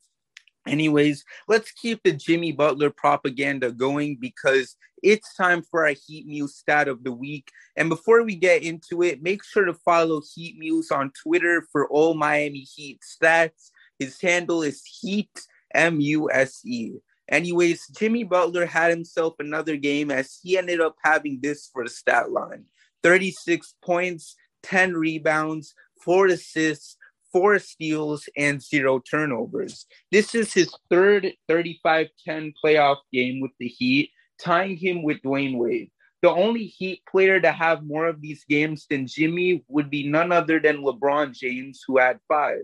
[0.69, 6.55] Anyways, let's keep the Jimmy Butler propaganda going because it's time for our Heat Muse
[6.55, 7.49] stat of the week.
[7.75, 11.87] And before we get into it, make sure to follow Heat Muse on Twitter for
[11.89, 13.71] all Miami Heat stats.
[13.97, 15.31] His handle is Heat
[15.73, 16.97] M U S E.
[17.29, 21.89] Anyways, Jimmy Butler had himself another game as he ended up having this for the
[21.89, 22.65] stat line
[23.03, 26.97] 36 points, 10 rebounds, four assists,
[27.31, 29.85] four steals, and zero turnovers.
[30.11, 34.11] This is his third 35 10 playoff game with the Heat,
[34.41, 35.91] tying him with Dwyane Wade.
[36.21, 40.31] The only Heat player to have more of these games than Jimmy would be none
[40.31, 42.63] other than LeBron James, who had five.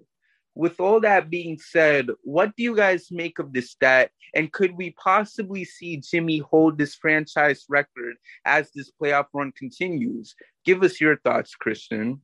[0.55, 4.11] With all that being said, what do you guys make of this stat?
[4.33, 10.33] And could we possibly see Jimmy hold this franchise record as this playoff run continues?
[10.63, 12.21] Give us your thoughts, Christian.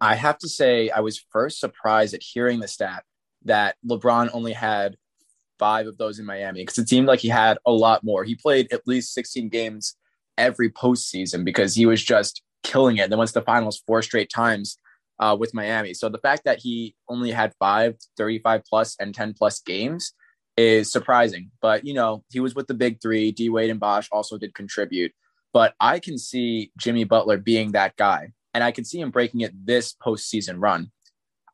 [0.00, 3.04] I have to say, I was first surprised at hearing the stat
[3.44, 4.96] that LeBron only had
[5.58, 8.24] five of those in Miami because it seemed like he had a lot more.
[8.24, 9.96] He played at least 16 games
[10.36, 13.02] every postseason because he was just killing it.
[13.02, 14.78] And then once the finals four straight times
[15.18, 15.94] uh, with Miami.
[15.94, 20.12] So the fact that he only had five, 35 plus and 10 plus games
[20.56, 21.50] is surprising.
[21.60, 23.32] But, you know, he was with the big three.
[23.32, 25.12] D Wade and Bosh also did contribute.
[25.52, 28.32] But I can see Jimmy Butler being that guy.
[28.56, 30.90] And I can see him breaking it this postseason run.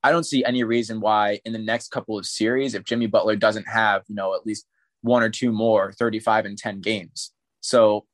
[0.04, 3.34] I don't see any reason why in the next couple of series, if Jimmy Butler
[3.34, 4.68] doesn't have, you know, at least
[5.00, 7.32] one or two more 35 and 10 games.
[7.60, 8.06] So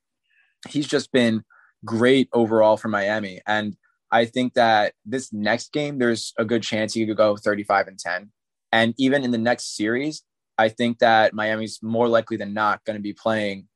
[0.70, 1.44] he's just been
[1.85, 3.42] great overall for Miami.
[3.46, 3.77] And
[4.11, 7.98] I think that this next game, there's a good chance he could go 35 and
[7.98, 8.31] 10.
[8.72, 10.22] And even in the next series,
[10.57, 13.68] I think that Miami's more likely than not going to be playing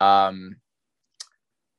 [0.00, 0.56] um,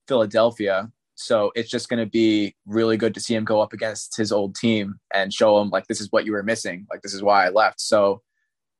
[0.08, 0.91] Philadelphia.
[1.15, 4.32] So it's just going to be really good to see him go up against his
[4.32, 6.86] old team and show him, like, this is what you were missing.
[6.91, 7.80] Like, this is why I left.
[7.80, 8.21] So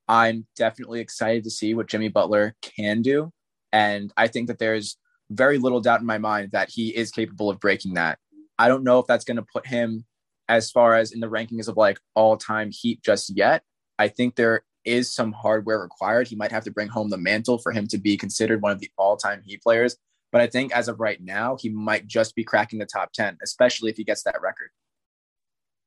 [0.08, 3.32] I'm definitely excited to see what Jimmy Butler can do.
[3.71, 4.98] And I think that there's
[5.32, 8.19] very little doubt in my mind that he is capable of breaking that.
[8.60, 10.06] I don't know if that's going to put him
[10.48, 13.63] as far as in the rankings of like all time Heat just yet.
[13.98, 16.28] I think there is some hardware required.
[16.28, 18.80] He might have to bring home the mantle for him to be considered one of
[18.80, 19.98] the all time Heat players.
[20.36, 23.38] But I think as of right now, he might just be cracking the top 10,
[23.41, 24.69] especially if he gets that record.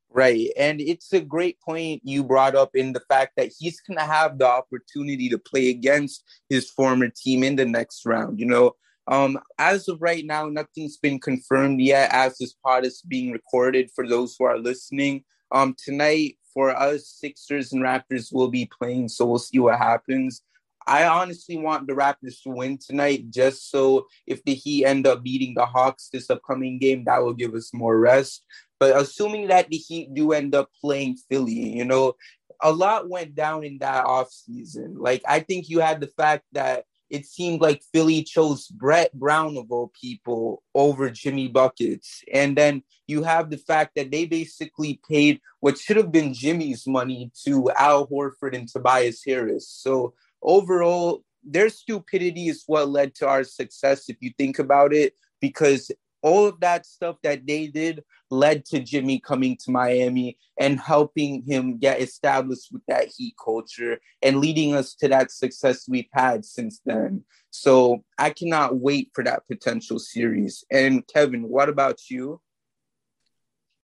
[0.09, 0.49] Right.
[0.57, 4.03] And it's a great point you brought up in the fact that he's going to
[4.03, 8.39] have the opportunity to play against his former team in the next round.
[8.39, 8.71] You know,
[9.05, 13.91] um, as of right now, nothing's been confirmed yet as this pod is being recorded
[13.93, 15.25] for those who are listening.
[15.51, 20.41] Um, tonight, for us, Sixers and Raptors will be playing, so we'll see what happens.
[20.87, 25.23] I honestly want the Raptors to win tonight just so if the Heat end up
[25.23, 28.43] beating the Hawks this upcoming game, that will give us more rest.
[28.79, 32.15] But assuming that the Heat do end up playing Philly, you know,
[32.61, 34.95] a lot went down in that offseason.
[34.97, 39.57] Like, I think you had the fact that it seemed like Philly chose Brett Brown
[39.57, 42.23] of all people over Jimmy Buckets.
[42.31, 46.85] And then you have the fact that they basically paid what should have been Jimmy's
[46.85, 49.67] money to Al Horford and Tobias Harris.
[49.67, 55.13] So overall, their stupidity is what led to our success, if you think about it,
[55.39, 60.79] because all of that stuff that they did led to Jimmy coming to Miami and
[60.79, 66.09] helping him get established with that Heat culture and leading us to that success we've
[66.11, 67.23] had since then.
[67.51, 70.63] So I cannot wait for that potential series.
[70.69, 72.41] And Kevin, what about you?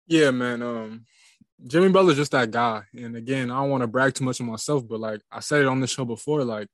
[0.07, 0.61] Yeah, man.
[0.61, 1.05] Um,
[1.67, 2.83] Jimmy Butler's just that guy.
[2.95, 5.61] And again, I don't want to brag too much of myself, but like I said
[5.61, 6.67] it on the show before, like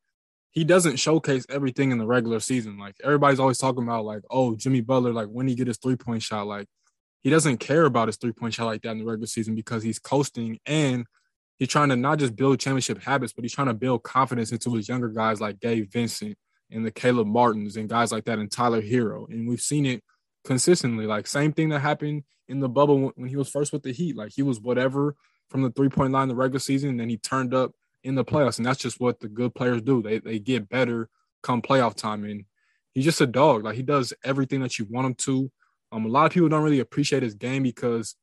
[0.51, 2.77] he doesn't showcase everything in the regular season.
[2.77, 5.95] Like everybody's always talking about, like, oh, Jimmy Butler, like when he get his three
[5.97, 6.67] point shot, like
[7.21, 9.83] he doesn't care about his three point shot like that in the regular season because
[9.83, 11.05] he's coasting and
[11.57, 14.73] he's trying to not just build championship habits, but he's trying to build confidence into
[14.75, 16.37] his younger guys like Gabe Vincent
[16.71, 19.27] and the Caleb Martins and guys like that and Tyler Herro.
[19.29, 20.03] And we've seen it
[20.45, 21.05] consistently.
[21.05, 24.15] Like same thing that happened in the bubble when he was first with the Heat.
[24.15, 25.15] Like he was whatever
[25.49, 28.25] from the three point line the regular season, and then he turned up in the
[28.25, 30.01] playoffs, and that's just what the good players do.
[30.01, 31.09] They they get better
[31.43, 32.45] come playoff time, and
[32.93, 33.63] he's just a dog.
[33.63, 35.51] Like he does everything that you want him to.
[35.91, 38.15] Um, a lot of people don't really appreciate his game because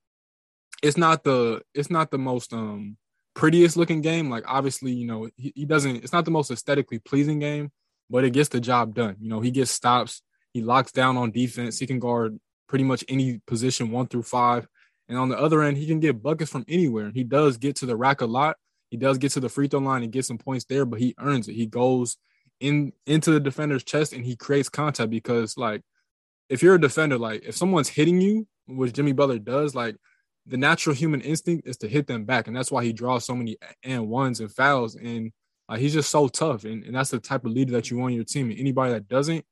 [0.83, 2.97] it's not the it's not the most um
[3.35, 4.31] prettiest looking game.
[4.31, 5.97] Like obviously, you know, he, he doesn't.
[5.97, 7.71] It's not the most aesthetically pleasing game,
[8.11, 9.17] but it gets the job done.
[9.21, 10.23] You know, he gets stops.
[10.53, 11.79] He locks down on defense.
[11.79, 12.39] He can guard
[12.69, 14.67] pretty much any position one through five.
[15.09, 17.11] And on the other end, he can get buckets from anywhere.
[17.15, 18.57] He does get to the rack a lot,
[18.91, 21.15] he does get to the free throw line and get some points there, but he
[21.19, 21.55] earns it.
[21.55, 22.19] He goes
[22.61, 25.83] in into the defender's chest and he creates contact because like
[26.49, 29.97] if you're a defender, like if someone's hitting you, which Jimmy Butler does, like
[30.47, 32.47] the natural human instinct is to hit them back.
[32.47, 34.95] And that's why he draws so many and ones and fouls.
[34.95, 35.33] And
[35.77, 36.65] he's just so tough.
[36.65, 38.51] And, and that's the type of leader that you want on your team.
[38.51, 39.45] And anybody that doesn't,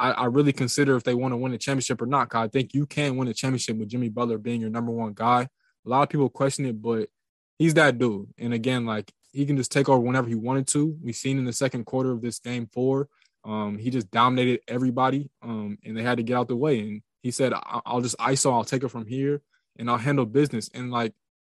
[0.00, 2.30] I, I really consider if they want to win a championship or not.
[2.30, 5.12] Cause I think you can win a championship with Jimmy Butler being your number one
[5.12, 5.42] guy.
[5.42, 7.10] A lot of people question it, but
[7.58, 8.28] he's that dude.
[8.38, 10.96] And again, like he can just take over whenever he wanted to.
[11.02, 13.08] We've seen in the second quarter of this game four,
[13.44, 16.80] um, he just dominated everybody, um, and they had to get out the way.
[16.80, 18.52] And he said, "I'll just ISO.
[18.52, 19.42] I'll take it from here,
[19.78, 21.14] and I'll handle business." And like,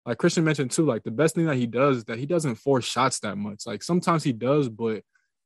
[0.05, 2.57] like Christian mentioned too, like the best thing that he does is that he doesn't
[2.57, 3.67] force shots that much.
[3.67, 5.03] Like sometimes he does, but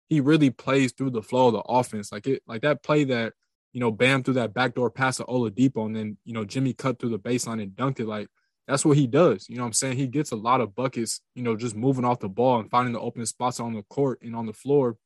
[0.09, 2.13] he really plays threw the flow of the offense.
[2.13, 3.33] Like it, like that play that
[3.75, 6.99] you know, Bam through that backdoor pass to Oladipo, and then you know Jimmy cut
[6.99, 8.07] through the baseline and dunked it.
[8.07, 8.29] Like
[8.69, 9.49] that's what he does.
[9.49, 9.97] You know I'm saying?
[9.97, 12.95] He gets a lot of buckets, you know, just moving off the ball and finding
[12.95, 14.97] the open spots on the court and on the floor.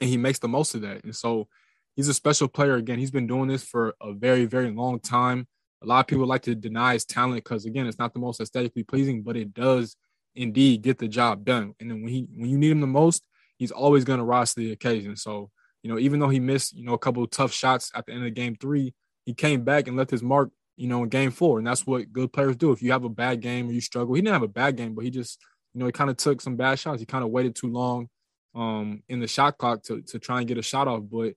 [0.00, 1.04] And he makes the most of that.
[1.04, 1.48] And so
[1.94, 2.76] he's a special player.
[2.76, 5.46] Again, he's been doing this for a very, very long time.
[5.82, 8.40] A lot of people like to deny his talent because again, it's not the most
[8.40, 9.96] aesthetically pleasing, but it does
[10.34, 11.74] indeed get the job done.
[11.78, 13.22] And then when he when you need him the most,
[13.62, 15.16] he's always going to rise to the occasion.
[15.16, 15.50] So,
[15.82, 18.12] you know, even though he missed, you know, a couple of tough shots at the
[18.12, 18.94] end of game three,
[19.24, 21.58] he came back and left his mark you know, in game four.
[21.58, 22.72] And that's what good players do.
[22.72, 24.94] If you have a bad game or you struggle, he didn't have a bad game,
[24.94, 25.38] but he just,
[25.74, 27.00] you know, he kind of took some bad shots.
[27.00, 28.08] He kind of waited too long
[28.54, 31.02] um, in the shot clock to, to try and get a shot off.
[31.10, 31.34] But,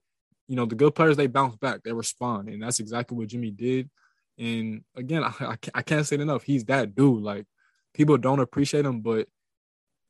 [0.48, 2.48] you know, the good players, they bounce back, they respond.
[2.48, 3.90] And that's exactly what Jimmy did.
[4.38, 6.42] And again, I, I can't say it enough.
[6.42, 7.22] He's that dude.
[7.22, 7.46] Like
[7.94, 9.28] people don't appreciate him, but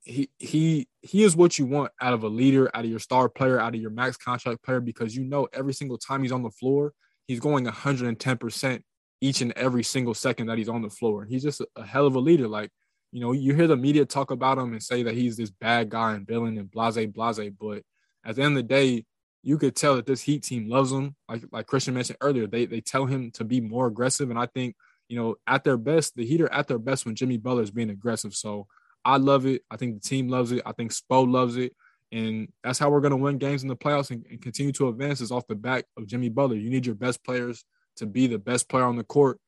[0.07, 3.29] he he he is what you want out of a leader, out of your star
[3.29, 6.45] player, out of your max contract player, because you know every single time he's on
[6.45, 6.93] the floor,
[7.27, 8.85] he's going 110 percent
[9.21, 11.25] each and every single second that he's on the floor.
[11.25, 12.47] He's just a, hell of a leader.
[12.47, 12.71] Like,
[13.11, 15.89] you know, you hear the media talk about him and say that he's this bad
[15.89, 17.51] guy and villain and blase, blase.
[17.59, 17.83] But
[18.25, 19.05] at the end of the day,
[19.43, 21.17] you could tell that this Heat team loves him.
[21.29, 24.31] Like like Christian mentioned earlier, they they tell him to be more aggressive.
[24.31, 24.77] And I think,
[25.09, 27.71] you know, at their best, the Heat are at their best when Jimmy Butler is
[27.73, 28.35] being aggressive.
[28.35, 28.69] So
[29.07, 29.63] I love it.
[29.71, 30.63] I think the team loves it.
[30.67, 31.75] I think Spo loves it.
[32.11, 34.89] And that's how we're going to win games in the playoffs and, and continue to
[34.89, 36.57] advance is off the back of Jimmy Butler.
[36.57, 37.65] You need your best players
[37.97, 39.39] to be the best player on the court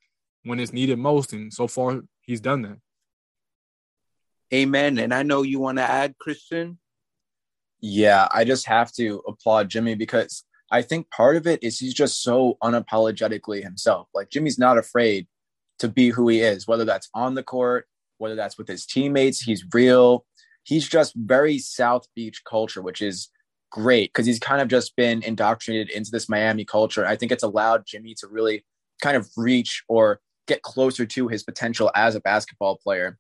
[0.44, 1.32] when it's needed most.
[1.32, 2.78] And so far, he's done that.
[4.54, 4.98] Amen.
[4.98, 6.78] And I know you want to add, Christian.
[7.80, 11.94] Yeah, I just have to applaud Jimmy because I think part of it is he's
[11.94, 14.06] just so unapologetically himself.
[14.14, 15.26] Like Jimmy's not afraid
[15.80, 17.87] to be who he is, whether that's on the court,
[18.18, 19.40] whether that's with his teammates.
[19.40, 20.24] He's real.
[20.64, 23.30] He's just very South Beach culture, which is
[23.70, 27.06] great because he's kind of just been indoctrinated into this Miami culture.
[27.06, 28.64] I think it's allowed Jimmy to really
[29.02, 33.18] kind of reach or get closer to his potential as a basketball player.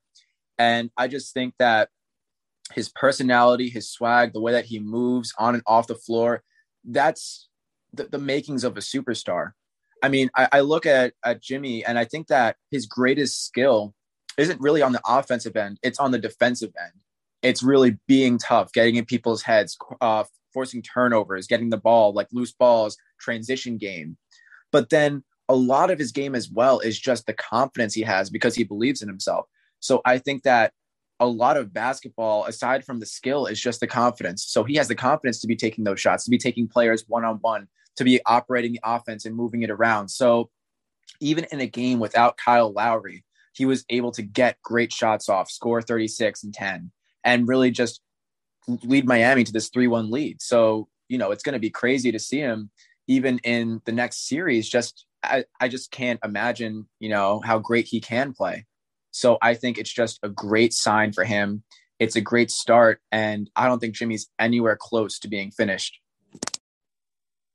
[0.58, 1.88] And I just think that
[2.74, 6.42] his personality, his swag, the way that he moves on and off the floor,
[6.84, 7.48] that's
[7.92, 9.52] the, the makings of a superstar.
[10.02, 13.94] I mean, I, I look at, at Jimmy and I think that his greatest skill
[14.38, 17.02] isn't really on the offensive end, it's on the defensive end.
[17.42, 22.28] It's really being tough, getting in people's heads, uh, forcing turnovers, getting the ball, like
[22.32, 24.16] loose balls, transition game.
[24.72, 28.28] But then a lot of his game as well is just the confidence he has
[28.30, 29.46] because he believes in himself.
[29.80, 30.72] So I think that
[31.20, 34.44] a lot of basketball, aside from the skill, is just the confidence.
[34.44, 37.24] So he has the confidence to be taking those shots, to be taking players one
[37.24, 40.08] on one, to be operating the offense and moving it around.
[40.08, 40.50] So
[41.20, 43.24] even in a game without Kyle Lowry,
[43.58, 46.92] he was able to get great shots off, score 36 and 10,
[47.24, 48.00] and really just
[48.84, 50.40] lead Miami to this 3 1 lead.
[50.40, 52.70] So, you know, it's going to be crazy to see him
[53.08, 54.68] even in the next series.
[54.68, 58.64] Just, I, I just can't imagine, you know, how great he can play.
[59.10, 61.64] So I think it's just a great sign for him.
[61.98, 63.00] It's a great start.
[63.10, 65.98] And I don't think Jimmy's anywhere close to being finished.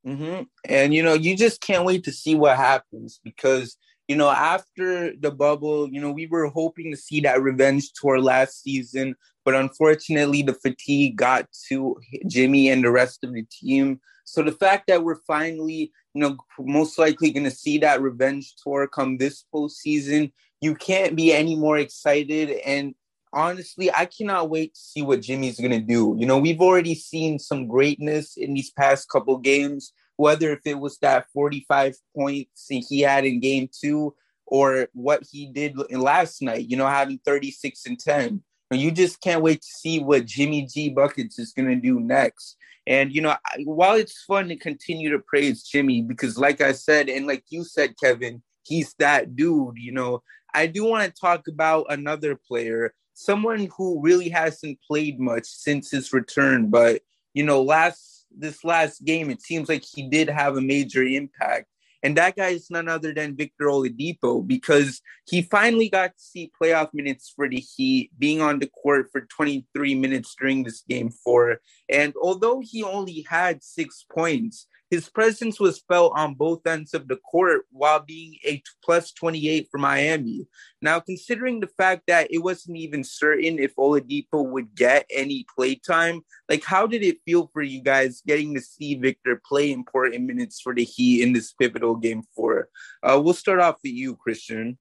[0.05, 0.43] Mm-hmm.
[0.67, 5.15] And, you know, you just can't wait to see what happens because, you know, after
[5.15, 9.55] the bubble, you know, we were hoping to see that revenge tour last season, but
[9.55, 14.01] unfortunately, the fatigue got to Jimmy and the rest of the team.
[14.25, 18.55] So the fact that we're finally, you know, most likely going to see that revenge
[18.61, 22.51] tour come this postseason, you can't be any more excited.
[22.65, 22.95] And
[23.33, 26.15] honestly, I cannot wait to see what Jimmy's going to do.
[26.17, 30.79] You know, we've already seen some greatness in these past couple games, whether if it
[30.79, 36.69] was that 45 points he had in game two or what he did last night,
[36.69, 38.43] you know, having 36 and 10.
[38.71, 42.57] You just can't wait to see what Jimmy G Buckets is going to do next.
[42.85, 47.07] And, you know, while it's fun to continue to praise Jimmy, because like I said,
[47.07, 50.21] and like you said, Kevin, he's that dude, you know,
[50.53, 55.91] I do want to talk about another player, someone who really hasn't played much since
[55.91, 57.01] his return, but
[57.33, 61.67] you know, last this last game, it seems like he did have a major impact.
[62.03, 66.51] And that guy is none other than Victor Oladipo because he finally got to see
[66.61, 71.09] playoff minutes for the Heat, being on the court for 23 minutes during this game
[71.09, 71.61] four.
[71.89, 77.07] And although he only had six points, his presence was felt on both ends of
[77.07, 80.45] the court while being a plus 28 for Miami.
[80.83, 85.73] Now, considering the fact that it wasn't even certain if Oladipo would get any play
[85.73, 90.25] time, like how did it feel for you guys getting to see Victor play important
[90.25, 92.69] minutes for the Heat in this pivotal game four?
[93.01, 94.77] Uh, we'll start off with you, Christian.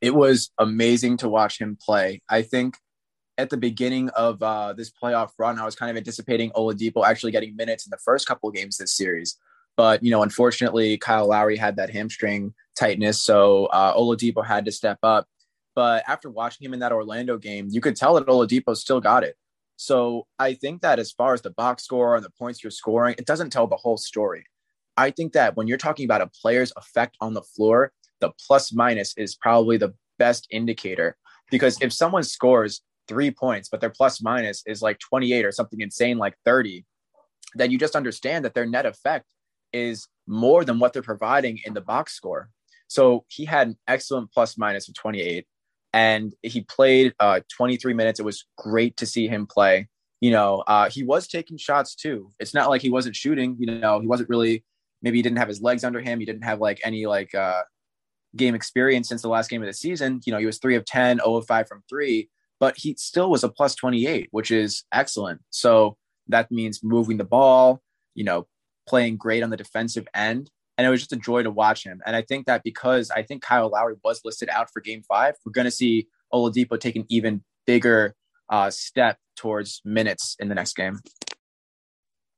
[0.00, 2.22] It was amazing to watch him play.
[2.28, 2.76] I think
[3.36, 7.32] at the beginning of uh, this playoff run, I was kind of anticipating Oladipo actually
[7.32, 9.36] getting minutes in the first couple of games this series.
[9.78, 14.72] But you know, unfortunately, Kyle Lowry had that hamstring tightness, so uh, Oladipo had to
[14.72, 15.28] step up.
[15.76, 19.22] But after watching him in that Orlando game, you could tell that Oladipo still got
[19.22, 19.36] it.
[19.76, 23.14] So I think that as far as the box score and the points you're scoring,
[23.18, 24.44] it doesn't tell the whole story.
[24.96, 28.72] I think that when you're talking about a player's effect on the floor, the plus
[28.72, 31.16] minus is probably the best indicator
[31.52, 35.80] because if someone scores three points, but their plus minus is like 28 or something
[35.80, 36.84] insane like 30,
[37.54, 39.24] then you just understand that their net effect
[39.72, 42.50] is more than what they're providing in the box score.
[42.88, 45.46] So he had an excellent plus minus of 28
[45.92, 48.20] and he played uh, 23 minutes.
[48.20, 49.88] It was great to see him play.
[50.20, 52.32] You know, uh, he was taking shots too.
[52.38, 53.56] It's not like he wasn't shooting.
[53.58, 54.64] You know, he wasn't really.
[55.00, 56.18] Maybe he didn't have his legs under him.
[56.18, 57.62] He didn't have like any like uh,
[58.34, 60.20] game experience since the last game of the season.
[60.26, 63.30] You know, he was three of 10, 0 of 5 from three, but he still
[63.30, 65.40] was a plus 28, which is excellent.
[65.50, 67.80] So that means moving the ball,
[68.14, 68.46] you know,
[68.88, 70.50] playing great on the defensive end.
[70.76, 72.00] And it was just a joy to watch him.
[72.06, 75.34] And I think that because I think Kyle Lowry was listed out for game five,
[75.44, 78.14] we're going to see Oladipo take an even bigger
[78.48, 81.00] uh, step towards minutes in the next game.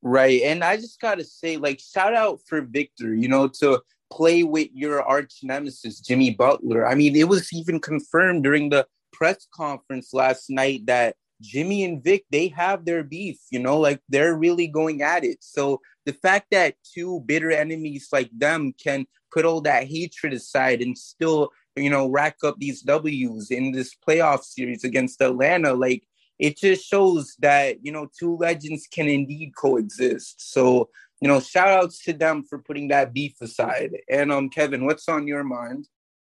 [0.03, 0.41] Right.
[0.43, 4.43] And I just got to say, like, shout out for Victor, you know, to play
[4.43, 6.87] with your arch nemesis, Jimmy Butler.
[6.89, 12.03] I mean, it was even confirmed during the press conference last night that Jimmy and
[12.03, 15.38] Vic, they have their beef, you know, like they're really going at it.
[15.41, 20.83] So the fact that two bitter enemies like them can put all that hatred aside
[20.83, 26.05] and still, you know, rack up these W's in this playoff series against Atlanta, like
[26.38, 30.53] it just shows that, you know, two legends can indeed coexist.
[30.53, 30.88] So,
[31.21, 33.91] you know, shout outs to them for putting that beef aside.
[34.09, 35.87] And um, Kevin, what's on your mind?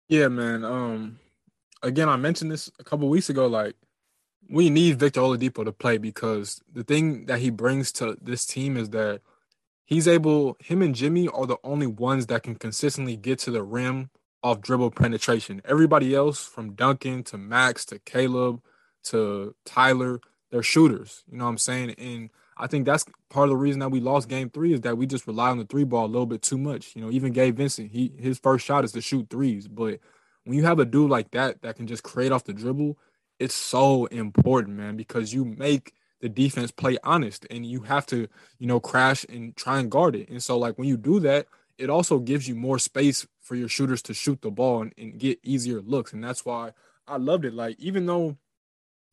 [0.07, 0.65] Yeah, man.
[0.65, 1.19] Um,
[1.83, 3.45] again, I mentioned this a couple weeks ago.
[3.45, 3.75] Like,
[4.49, 8.77] we need Victor Oladipo to play because the thing that he brings to this team
[8.77, 9.21] is that
[9.85, 10.57] he's able.
[10.59, 14.09] Him and Jimmy are the only ones that can consistently get to the rim
[14.41, 15.61] off dribble penetration.
[15.65, 18.61] Everybody else, from Duncan to Max to Caleb
[19.05, 20.19] to Tyler,
[20.51, 21.23] they're shooters.
[21.31, 21.91] You know what I'm saying?
[21.91, 24.97] And I think that's part of the reason that we lost game three is that
[24.97, 26.95] we just rely on the three ball a little bit too much.
[26.95, 29.67] You know, even Gabe Vincent, he his first shot is to shoot threes.
[29.67, 29.99] But
[30.43, 32.97] when you have a dude like that that can just create off the dribble,
[33.39, 38.27] it's so important, man, because you make the defense play honest and you have to,
[38.57, 40.29] you know, crash and try and guard it.
[40.29, 43.69] And so like when you do that, it also gives you more space for your
[43.69, 46.11] shooters to shoot the ball and, and get easier looks.
[46.11, 46.73] And that's why
[47.07, 47.53] I loved it.
[47.53, 48.37] Like even though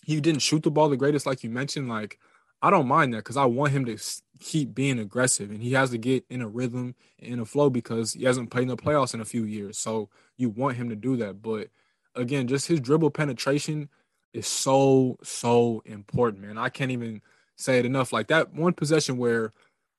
[0.04, 2.18] he didn't shoot the ball the greatest, like you mentioned, like
[2.60, 3.96] I don't mind that because I want him to
[4.40, 8.14] keep being aggressive and he has to get in a rhythm in a flow because
[8.14, 9.78] he hasn't played in the playoffs in a few years.
[9.78, 11.40] So you want him to do that.
[11.40, 11.68] But
[12.16, 13.88] again, just his dribble penetration
[14.36, 16.58] is so, so important, man.
[16.58, 17.22] I can't even
[17.56, 18.12] say it enough.
[18.12, 19.52] Like that one possession where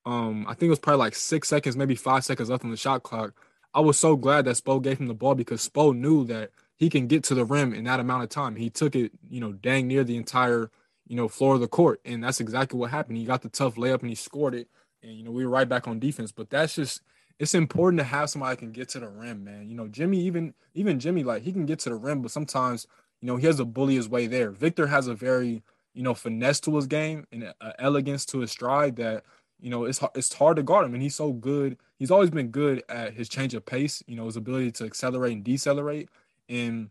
[0.06, 2.76] um I think it was probably like six seconds, maybe five seconds left on the
[2.76, 3.34] shot clock.
[3.74, 6.88] I was so glad that Spo gave him the ball because Spo knew that he
[6.88, 8.56] can get to the rim in that amount of time.
[8.56, 10.70] He took it, you know, dang near the entire
[11.08, 12.00] you know, floor of the court.
[12.04, 13.16] And that's exactly what happened.
[13.16, 14.68] He got the tough layup and he scored it.
[15.02, 16.32] And, you know, we were right back on defense.
[16.32, 17.00] But that's just,
[17.38, 19.68] it's important to have somebody can get to the rim, man.
[19.68, 22.86] You know, Jimmy, even, even Jimmy, like he can get to the rim, but sometimes,
[23.20, 24.50] you know, he has to bully his way there.
[24.50, 25.62] Victor has a very,
[25.94, 29.24] you know, finesse to his game and uh, elegance to his stride that,
[29.60, 30.94] you know, it's, it's hard to guard him.
[30.94, 31.76] And he's so good.
[31.98, 35.32] He's always been good at his change of pace, you know, his ability to accelerate
[35.32, 36.08] and decelerate.
[36.48, 36.90] And,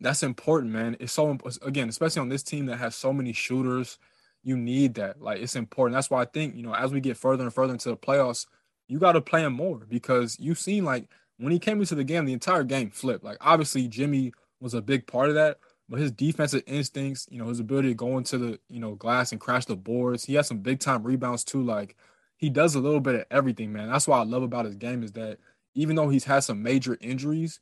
[0.00, 0.96] that's important, man.
[0.98, 3.98] It's so again, especially on this team that has so many shooters,
[4.42, 5.20] you need that.
[5.20, 5.94] Like it's important.
[5.94, 8.46] That's why I think you know as we get further and further into the playoffs,
[8.88, 11.06] you got to play him more because you've seen like
[11.38, 13.24] when he came into the game, the entire game flipped.
[13.24, 15.58] Like obviously Jimmy was a big part of that,
[15.88, 19.32] but his defensive instincts, you know, his ability to go into the you know glass
[19.32, 21.62] and crash the boards, he has some big time rebounds too.
[21.62, 21.96] Like
[22.36, 23.90] he does a little bit of everything, man.
[23.90, 25.38] That's what I love about his game is that
[25.74, 27.60] even though he's had some major injuries,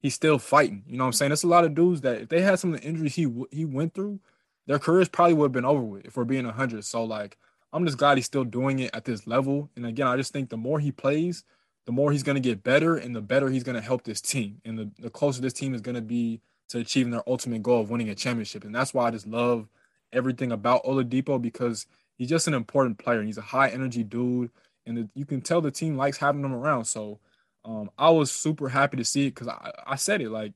[0.00, 0.82] he's still fighting.
[0.86, 1.30] You know what I'm saying?
[1.30, 3.64] There's a lot of dudes that if they had some of the injuries he he
[3.64, 4.20] went through,
[4.66, 6.84] their careers probably would have been over with if we're being 100.
[6.84, 7.38] So like,
[7.72, 9.70] I'm just glad he's still doing it at this level.
[9.76, 11.44] And again, I just think the more he plays,
[11.88, 14.20] the more he's going to get better, and the better he's going to help this
[14.20, 17.62] team, and the, the closer this team is going to be to achieving their ultimate
[17.62, 18.62] goal of winning a championship.
[18.62, 19.70] And that's why I just love
[20.12, 21.86] everything about Oladipo because
[22.18, 24.50] he's just an important player and he's a high energy dude,
[24.84, 26.84] and the, you can tell the team likes having him around.
[26.84, 27.20] So
[27.64, 30.52] um, I was super happy to see it because I, I said it like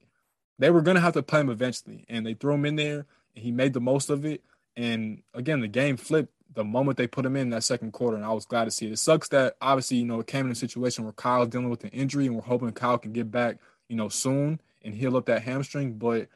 [0.59, 3.43] they were gonna have to play him eventually, and they threw him in there, and
[3.43, 4.45] he made the most of it.
[4.77, 8.25] And again, the game flipped the moment they put him in that second quarter, and
[8.25, 8.93] I was glad to see it.
[8.93, 11.85] It sucks that obviously you know it came in a situation where Kyle's dealing with
[11.85, 15.27] an injury, and we're hoping Kyle can get back you know soon and heal up
[15.27, 15.95] that hamstring.
[15.95, 16.29] But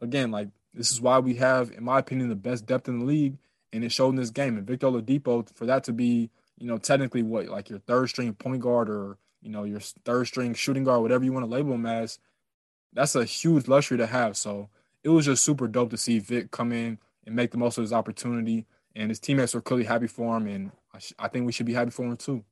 [0.00, 3.04] again, like this is why we have, in my opinion, the best depth in the
[3.04, 3.38] league,
[3.72, 4.56] and it showed in this game.
[4.56, 8.34] And Victor Oladipo, for that to be you know technically what like your third string
[8.34, 11.74] point guard or you know, your third string shooting guard, whatever you want to label
[11.74, 12.18] him as,
[12.92, 14.36] that's a huge luxury to have.
[14.36, 14.68] So
[15.02, 17.82] it was just super dope to see Vic come in and make the most of
[17.82, 18.66] his opportunity.
[18.94, 20.46] And his teammates were clearly happy for him.
[20.46, 22.44] And I, sh- I think we should be happy for him too.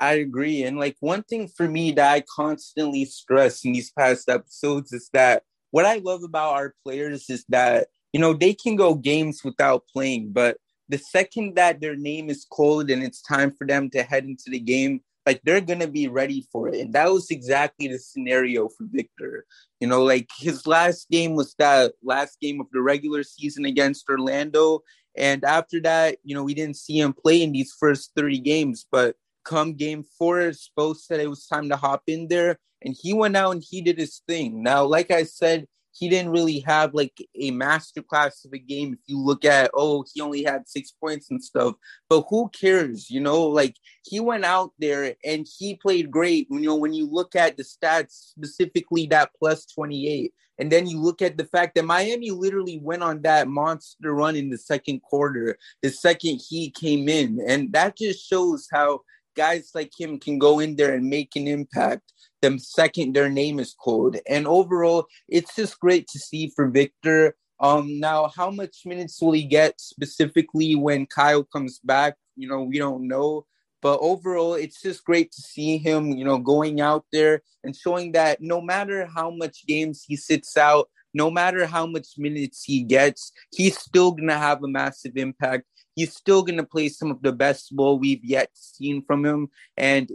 [0.00, 0.62] I agree.
[0.62, 5.10] And like one thing for me that I constantly stress in these past episodes is
[5.12, 9.42] that what I love about our players is that, you know, they can go games
[9.44, 10.56] without playing, but
[10.88, 14.44] the second that their name is called and it's time for them to head into
[14.48, 16.80] the game, like they're gonna be ready for it.
[16.80, 19.44] And that was exactly the scenario for Victor.
[19.78, 24.08] You know, like his last game was that last game of the regular season against
[24.08, 24.80] Orlando.
[25.18, 28.86] And after that, you know, we didn't see him play in these first three games.
[28.90, 32.58] But come game four, Spo said it was time to hop in there.
[32.80, 34.62] And he went out and he did his thing.
[34.62, 35.66] Now, like I said,
[35.98, 38.92] he didn't really have like a masterclass of a game.
[38.92, 41.74] If you look at, oh, he only had six points and stuff,
[42.08, 43.10] but who cares?
[43.10, 46.46] You know, like he went out there and he played great.
[46.50, 51.00] You know, when you look at the stats, specifically that plus 28, and then you
[51.00, 55.02] look at the fact that Miami literally went on that monster run in the second
[55.02, 57.40] quarter, the second he came in.
[57.46, 59.02] And that just shows how
[59.38, 62.02] guys like him can go in there and make an impact
[62.42, 64.16] the second their name is called.
[64.28, 67.34] And overall, it's just great to see for Victor.
[67.60, 72.14] Um, now, how much minutes will he get specifically when Kyle comes back?
[72.36, 73.46] You know, we don't know.
[73.80, 78.12] But overall, it's just great to see him, you know, going out there and showing
[78.12, 82.82] that no matter how much games he sits out, no matter how much minutes he
[82.82, 85.64] gets, he's still going to have a massive impact.
[85.98, 89.48] He's still going to play some of the best ball we've yet seen from him.
[89.76, 90.08] And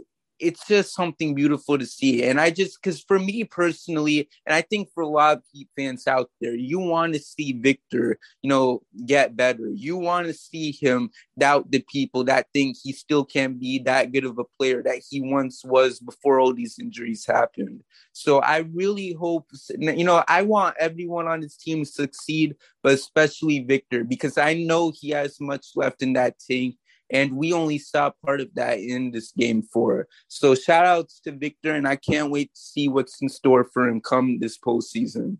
[0.44, 2.24] it's just something beautiful to see.
[2.24, 5.68] And I just, because for me personally, and I think for a lot of Heat
[5.76, 9.70] fans out there, you want to see Victor, you know, get better.
[9.74, 14.12] You want to see him doubt the people that think he still can't be that
[14.12, 17.82] good of a player that he once was before all these injuries happened.
[18.12, 22.92] So I really hope, you know, I want everyone on his team to succeed, but
[22.92, 26.76] especially Victor, because I know he has much left in that tank
[27.10, 30.08] and we only saw part of that in this game four.
[30.28, 33.88] So shout outs to Victor, and I can't wait to see what's in store for
[33.88, 35.38] him come this postseason.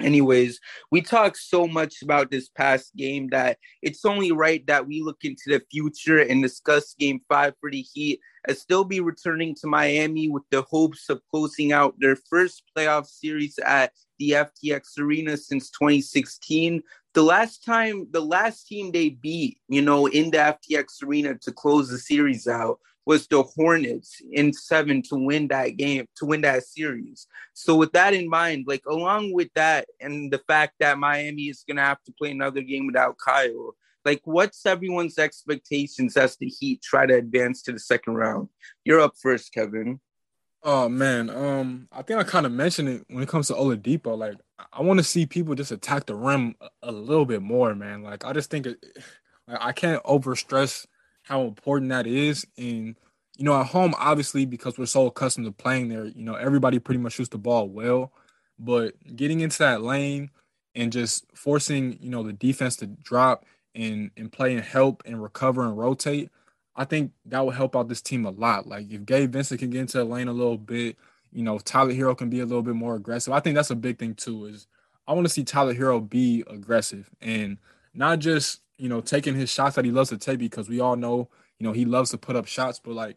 [0.00, 5.02] Anyways, we talked so much about this past game that it's only right that we
[5.02, 9.54] look into the future and discuss game five for the Heat as they'll be returning
[9.56, 14.98] to Miami with the hopes of closing out their first playoff series at the FTX
[14.98, 16.82] Arena since 2016
[17.14, 21.52] the last time the last team they beat, you know, in the FTX arena to
[21.52, 26.42] close the series out was the Hornets in seven to win that game, to win
[26.42, 27.26] that series.
[27.54, 31.64] So with that in mind, like along with that and the fact that Miami is
[31.66, 33.74] gonna have to play another game without Kyle,
[34.04, 38.48] like what's everyone's expectations as the Heat try to advance to the second round?
[38.84, 40.00] You're up first, Kevin.
[40.62, 44.16] Oh man, um, I think I kind of mentioned it when it comes to Oladipo.
[44.16, 44.36] Like,
[44.72, 48.02] I want to see people just attack the rim a, a, little bit more, man.
[48.02, 48.84] Like, I just think it,
[49.48, 50.86] I can't overstress
[51.30, 52.46] how important that is.
[52.58, 52.96] And
[53.38, 56.78] you know, at home, obviously, because we're so accustomed to playing there, you know, everybody
[56.78, 58.12] pretty much shoots the ball well.
[58.58, 60.30] But getting into that lane
[60.74, 65.22] and just forcing, you know, the defense to drop and and play and help and
[65.22, 66.30] recover and rotate
[66.76, 68.66] I think that will help out this team a lot.
[68.66, 70.96] Like if Gabe Vincent can get into the lane a little bit,
[71.32, 73.32] you know, Tyler Herro can be a little bit more aggressive.
[73.34, 74.46] I think that's a big thing too.
[74.46, 74.66] Is
[75.06, 77.58] I want to see Tyler Herro be aggressive and
[77.92, 80.96] not just you know taking his shots that he loves to take because we all
[80.96, 81.28] know
[81.58, 83.16] you know he loves to put up shots, but like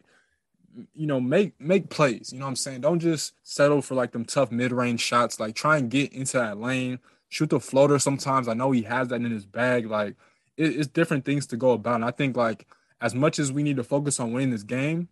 [0.94, 2.32] you know make make plays.
[2.32, 2.82] You know what I'm saying?
[2.82, 5.40] Don't just settle for like them tough mid range shots.
[5.40, 6.98] Like try and get into that lane,
[7.28, 7.98] shoot the floater.
[7.98, 9.86] Sometimes I know he has that in his bag.
[9.86, 10.16] Like
[10.56, 11.96] it, it's different things to go about.
[11.96, 12.66] And I think like
[13.00, 15.08] as much as we need to focus on winning this game,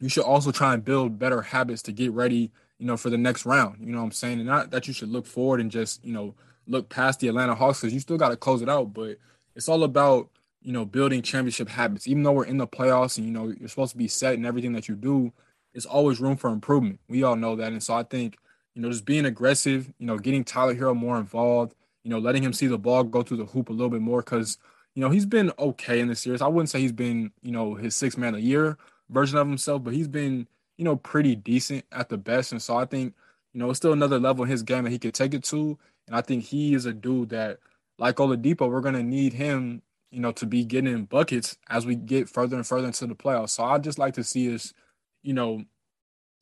[0.00, 3.18] you should also try and build better habits to get ready, you know, for the
[3.18, 3.78] next round.
[3.80, 4.38] You know what I'm saying?
[4.38, 6.34] And not that you should look forward and just, you know,
[6.66, 8.92] look past the Atlanta Hawks because you still got to close it out.
[8.92, 9.18] But
[9.54, 10.28] it's all about,
[10.62, 12.06] you know, building championship habits.
[12.06, 14.46] Even though we're in the playoffs and, you know, you're supposed to be set in
[14.46, 15.32] everything that you do,
[15.74, 17.00] it's always room for improvement.
[17.08, 17.72] We all know that.
[17.72, 18.38] And so I think,
[18.74, 21.74] you know, just being aggressive, you know, getting Tyler Herro more involved,
[22.04, 24.22] you know, letting him see the ball go through the hoop a little bit more
[24.22, 24.58] because–
[24.94, 26.42] you know, he's been okay in this series.
[26.42, 28.76] I wouldn't say he's been, you know, his six man a year
[29.08, 30.46] version of himself, but he's been,
[30.76, 32.52] you know, pretty decent at the best.
[32.52, 33.14] And so I think,
[33.54, 35.78] you know, it's still another level in his game that he could take it to.
[36.06, 37.58] And I think he is a dude that,
[38.02, 39.80] like Oladipo, we're gonna need him,
[40.10, 43.14] you know, to be getting in buckets as we get further and further into the
[43.14, 43.50] playoffs.
[43.50, 44.74] So I'd just like to see us,
[45.22, 45.62] you know,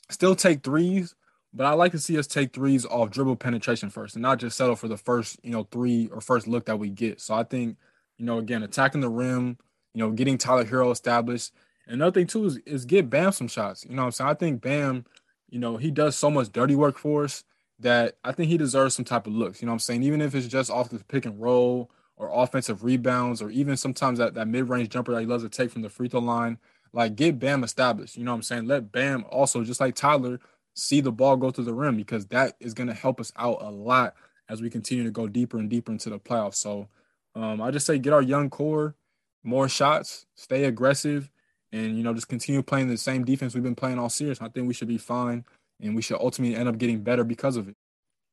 [0.09, 1.15] still take threes,
[1.53, 4.57] but I like to see us take threes off dribble penetration first and not just
[4.57, 7.21] settle for the first, you know, three or first look that we get.
[7.21, 7.77] So I think
[8.17, 9.57] you know, again, attacking the rim,
[9.95, 11.53] you know, getting Tyler Herro established.
[11.87, 13.85] Another thing too is, is get Bam some shots.
[13.85, 14.31] You know I'm saying?
[14.31, 15.05] I think Bam,
[15.51, 17.45] you know, he does so much dirty work for us
[17.81, 19.61] that I think he deserves some type of looks.
[19.61, 20.03] You know what I'm saying?
[20.03, 24.19] Even if it's just off the pick and roll or offensive rebounds, or even sometimes
[24.19, 26.59] that, that mid-range jumper that he loves to take from the free throw line.
[26.93, 28.17] Like get Bam established.
[28.17, 28.67] You know what I'm saying?
[28.67, 30.41] Let Bam also, just like Tyler,
[30.75, 33.63] see the ball go to the rim because that is going to help us out
[33.63, 34.15] a lot
[34.49, 36.57] as we continue to go deeper and deeper into the playoffs.
[36.57, 36.89] So
[37.35, 38.97] um, I just say get our young core
[39.43, 41.31] more shots, stay aggressive,
[41.73, 44.41] and you know just continue playing the same defense we've been playing all series.
[44.41, 45.45] I think we should be fine,
[45.83, 47.77] and we should ultimately end up getting better because of it.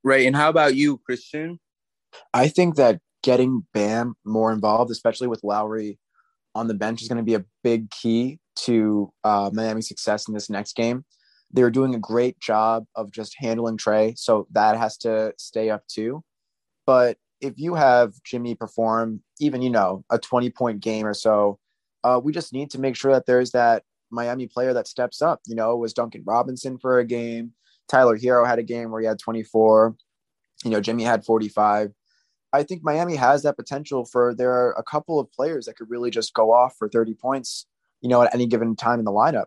[0.04, 0.26] Right.
[0.26, 1.60] And how about you, Christian?
[2.34, 6.00] I think that getting Bam more involved, especially with Lowry
[6.56, 10.34] on the bench, is going to be a big key to uh, Miami's success in
[10.34, 11.04] this next game.
[11.52, 15.84] They're doing a great job of just handling Trae, so that has to stay up
[15.88, 16.24] too.
[16.86, 21.60] But if you have Jimmy perform even, you know, a 20 point game or so,
[22.04, 25.42] uh, we just need to make sure that there's that Miami player that steps up.
[25.46, 27.54] You know, was Duncan Robinson for a game.
[27.88, 29.96] Tyler Herro had a game where he had 24.
[30.64, 31.92] You know, Jimmy had 45.
[32.54, 35.90] I think Miami has that potential for there are a couple of players that could
[35.90, 37.66] really just go off for 30 points,
[38.02, 39.46] you know, at any given time in the lineup.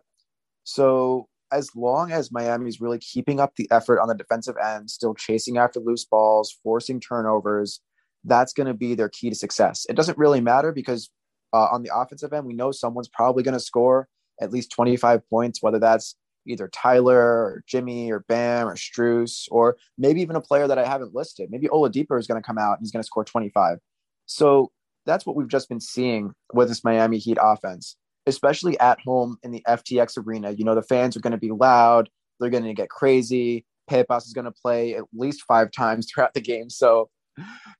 [0.63, 5.13] So as long as Miami's really keeping up the effort on the defensive end, still
[5.13, 7.81] chasing after loose balls, forcing turnovers,
[8.23, 9.85] that's going to be their key to success.
[9.89, 11.09] It doesn't really matter because
[11.53, 14.07] uh, on the offensive end, we know someone's probably going to score
[14.39, 16.15] at least 25 points, whether that's
[16.47, 20.85] either Tyler or Jimmy or Bam or Strus, or maybe even a player that I
[20.85, 21.49] haven't listed.
[21.51, 23.77] Maybe Oladipo is going to come out and he's going to score 25.
[24.25, 24.71] So
[25.05, 27.95] that's what we've just been seeing with this Miami Heat offense.
[28.27, 30.51] especially at home in the FTX arena.
[30.51, 32.07] You know, the fans are going to be loud,
[32.39, 33.65] they're going to get crazy.
[33.89, 36.69] Pepas is going to play at least five times throughout the game.
[36.69, 37.09] So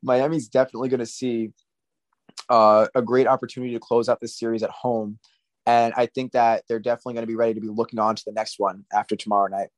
[0.02, 1.52] Miami's definitely going to see
[2.50, 5.20] uh, a great opportunity to close out this series at home.
[5.66, 8.24] And I think that they're definitely going to be ready to be looking on to
[8.26, 9.70] the next one after tomorrow night.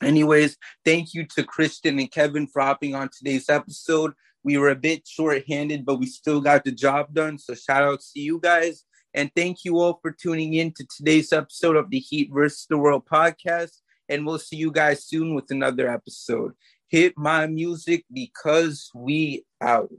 [0.00, 4.12] Anyways, thank you to Christian and Kevin for hopping on today's episode.
[4.44, 7.38] We were a bit short-handed, but we still got the job done.
[7.38, 8.84] So shout out to you guys.
[9.14, 12.78] And thank you all for tuning in to today's episode of the Heat versus the
[12.78, 13.72] World podcast.
[14.08, 16.52] And we'll see you guys soon with another episode.
[16.86, 19.90] Hit my music because we out.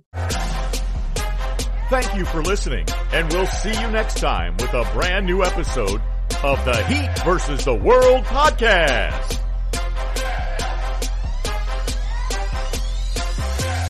[1.89, 5.99] Thank you for listening, and we'll see you next time with a brand new episode
[6.43, 9.39] of the Heat versus the World podcast.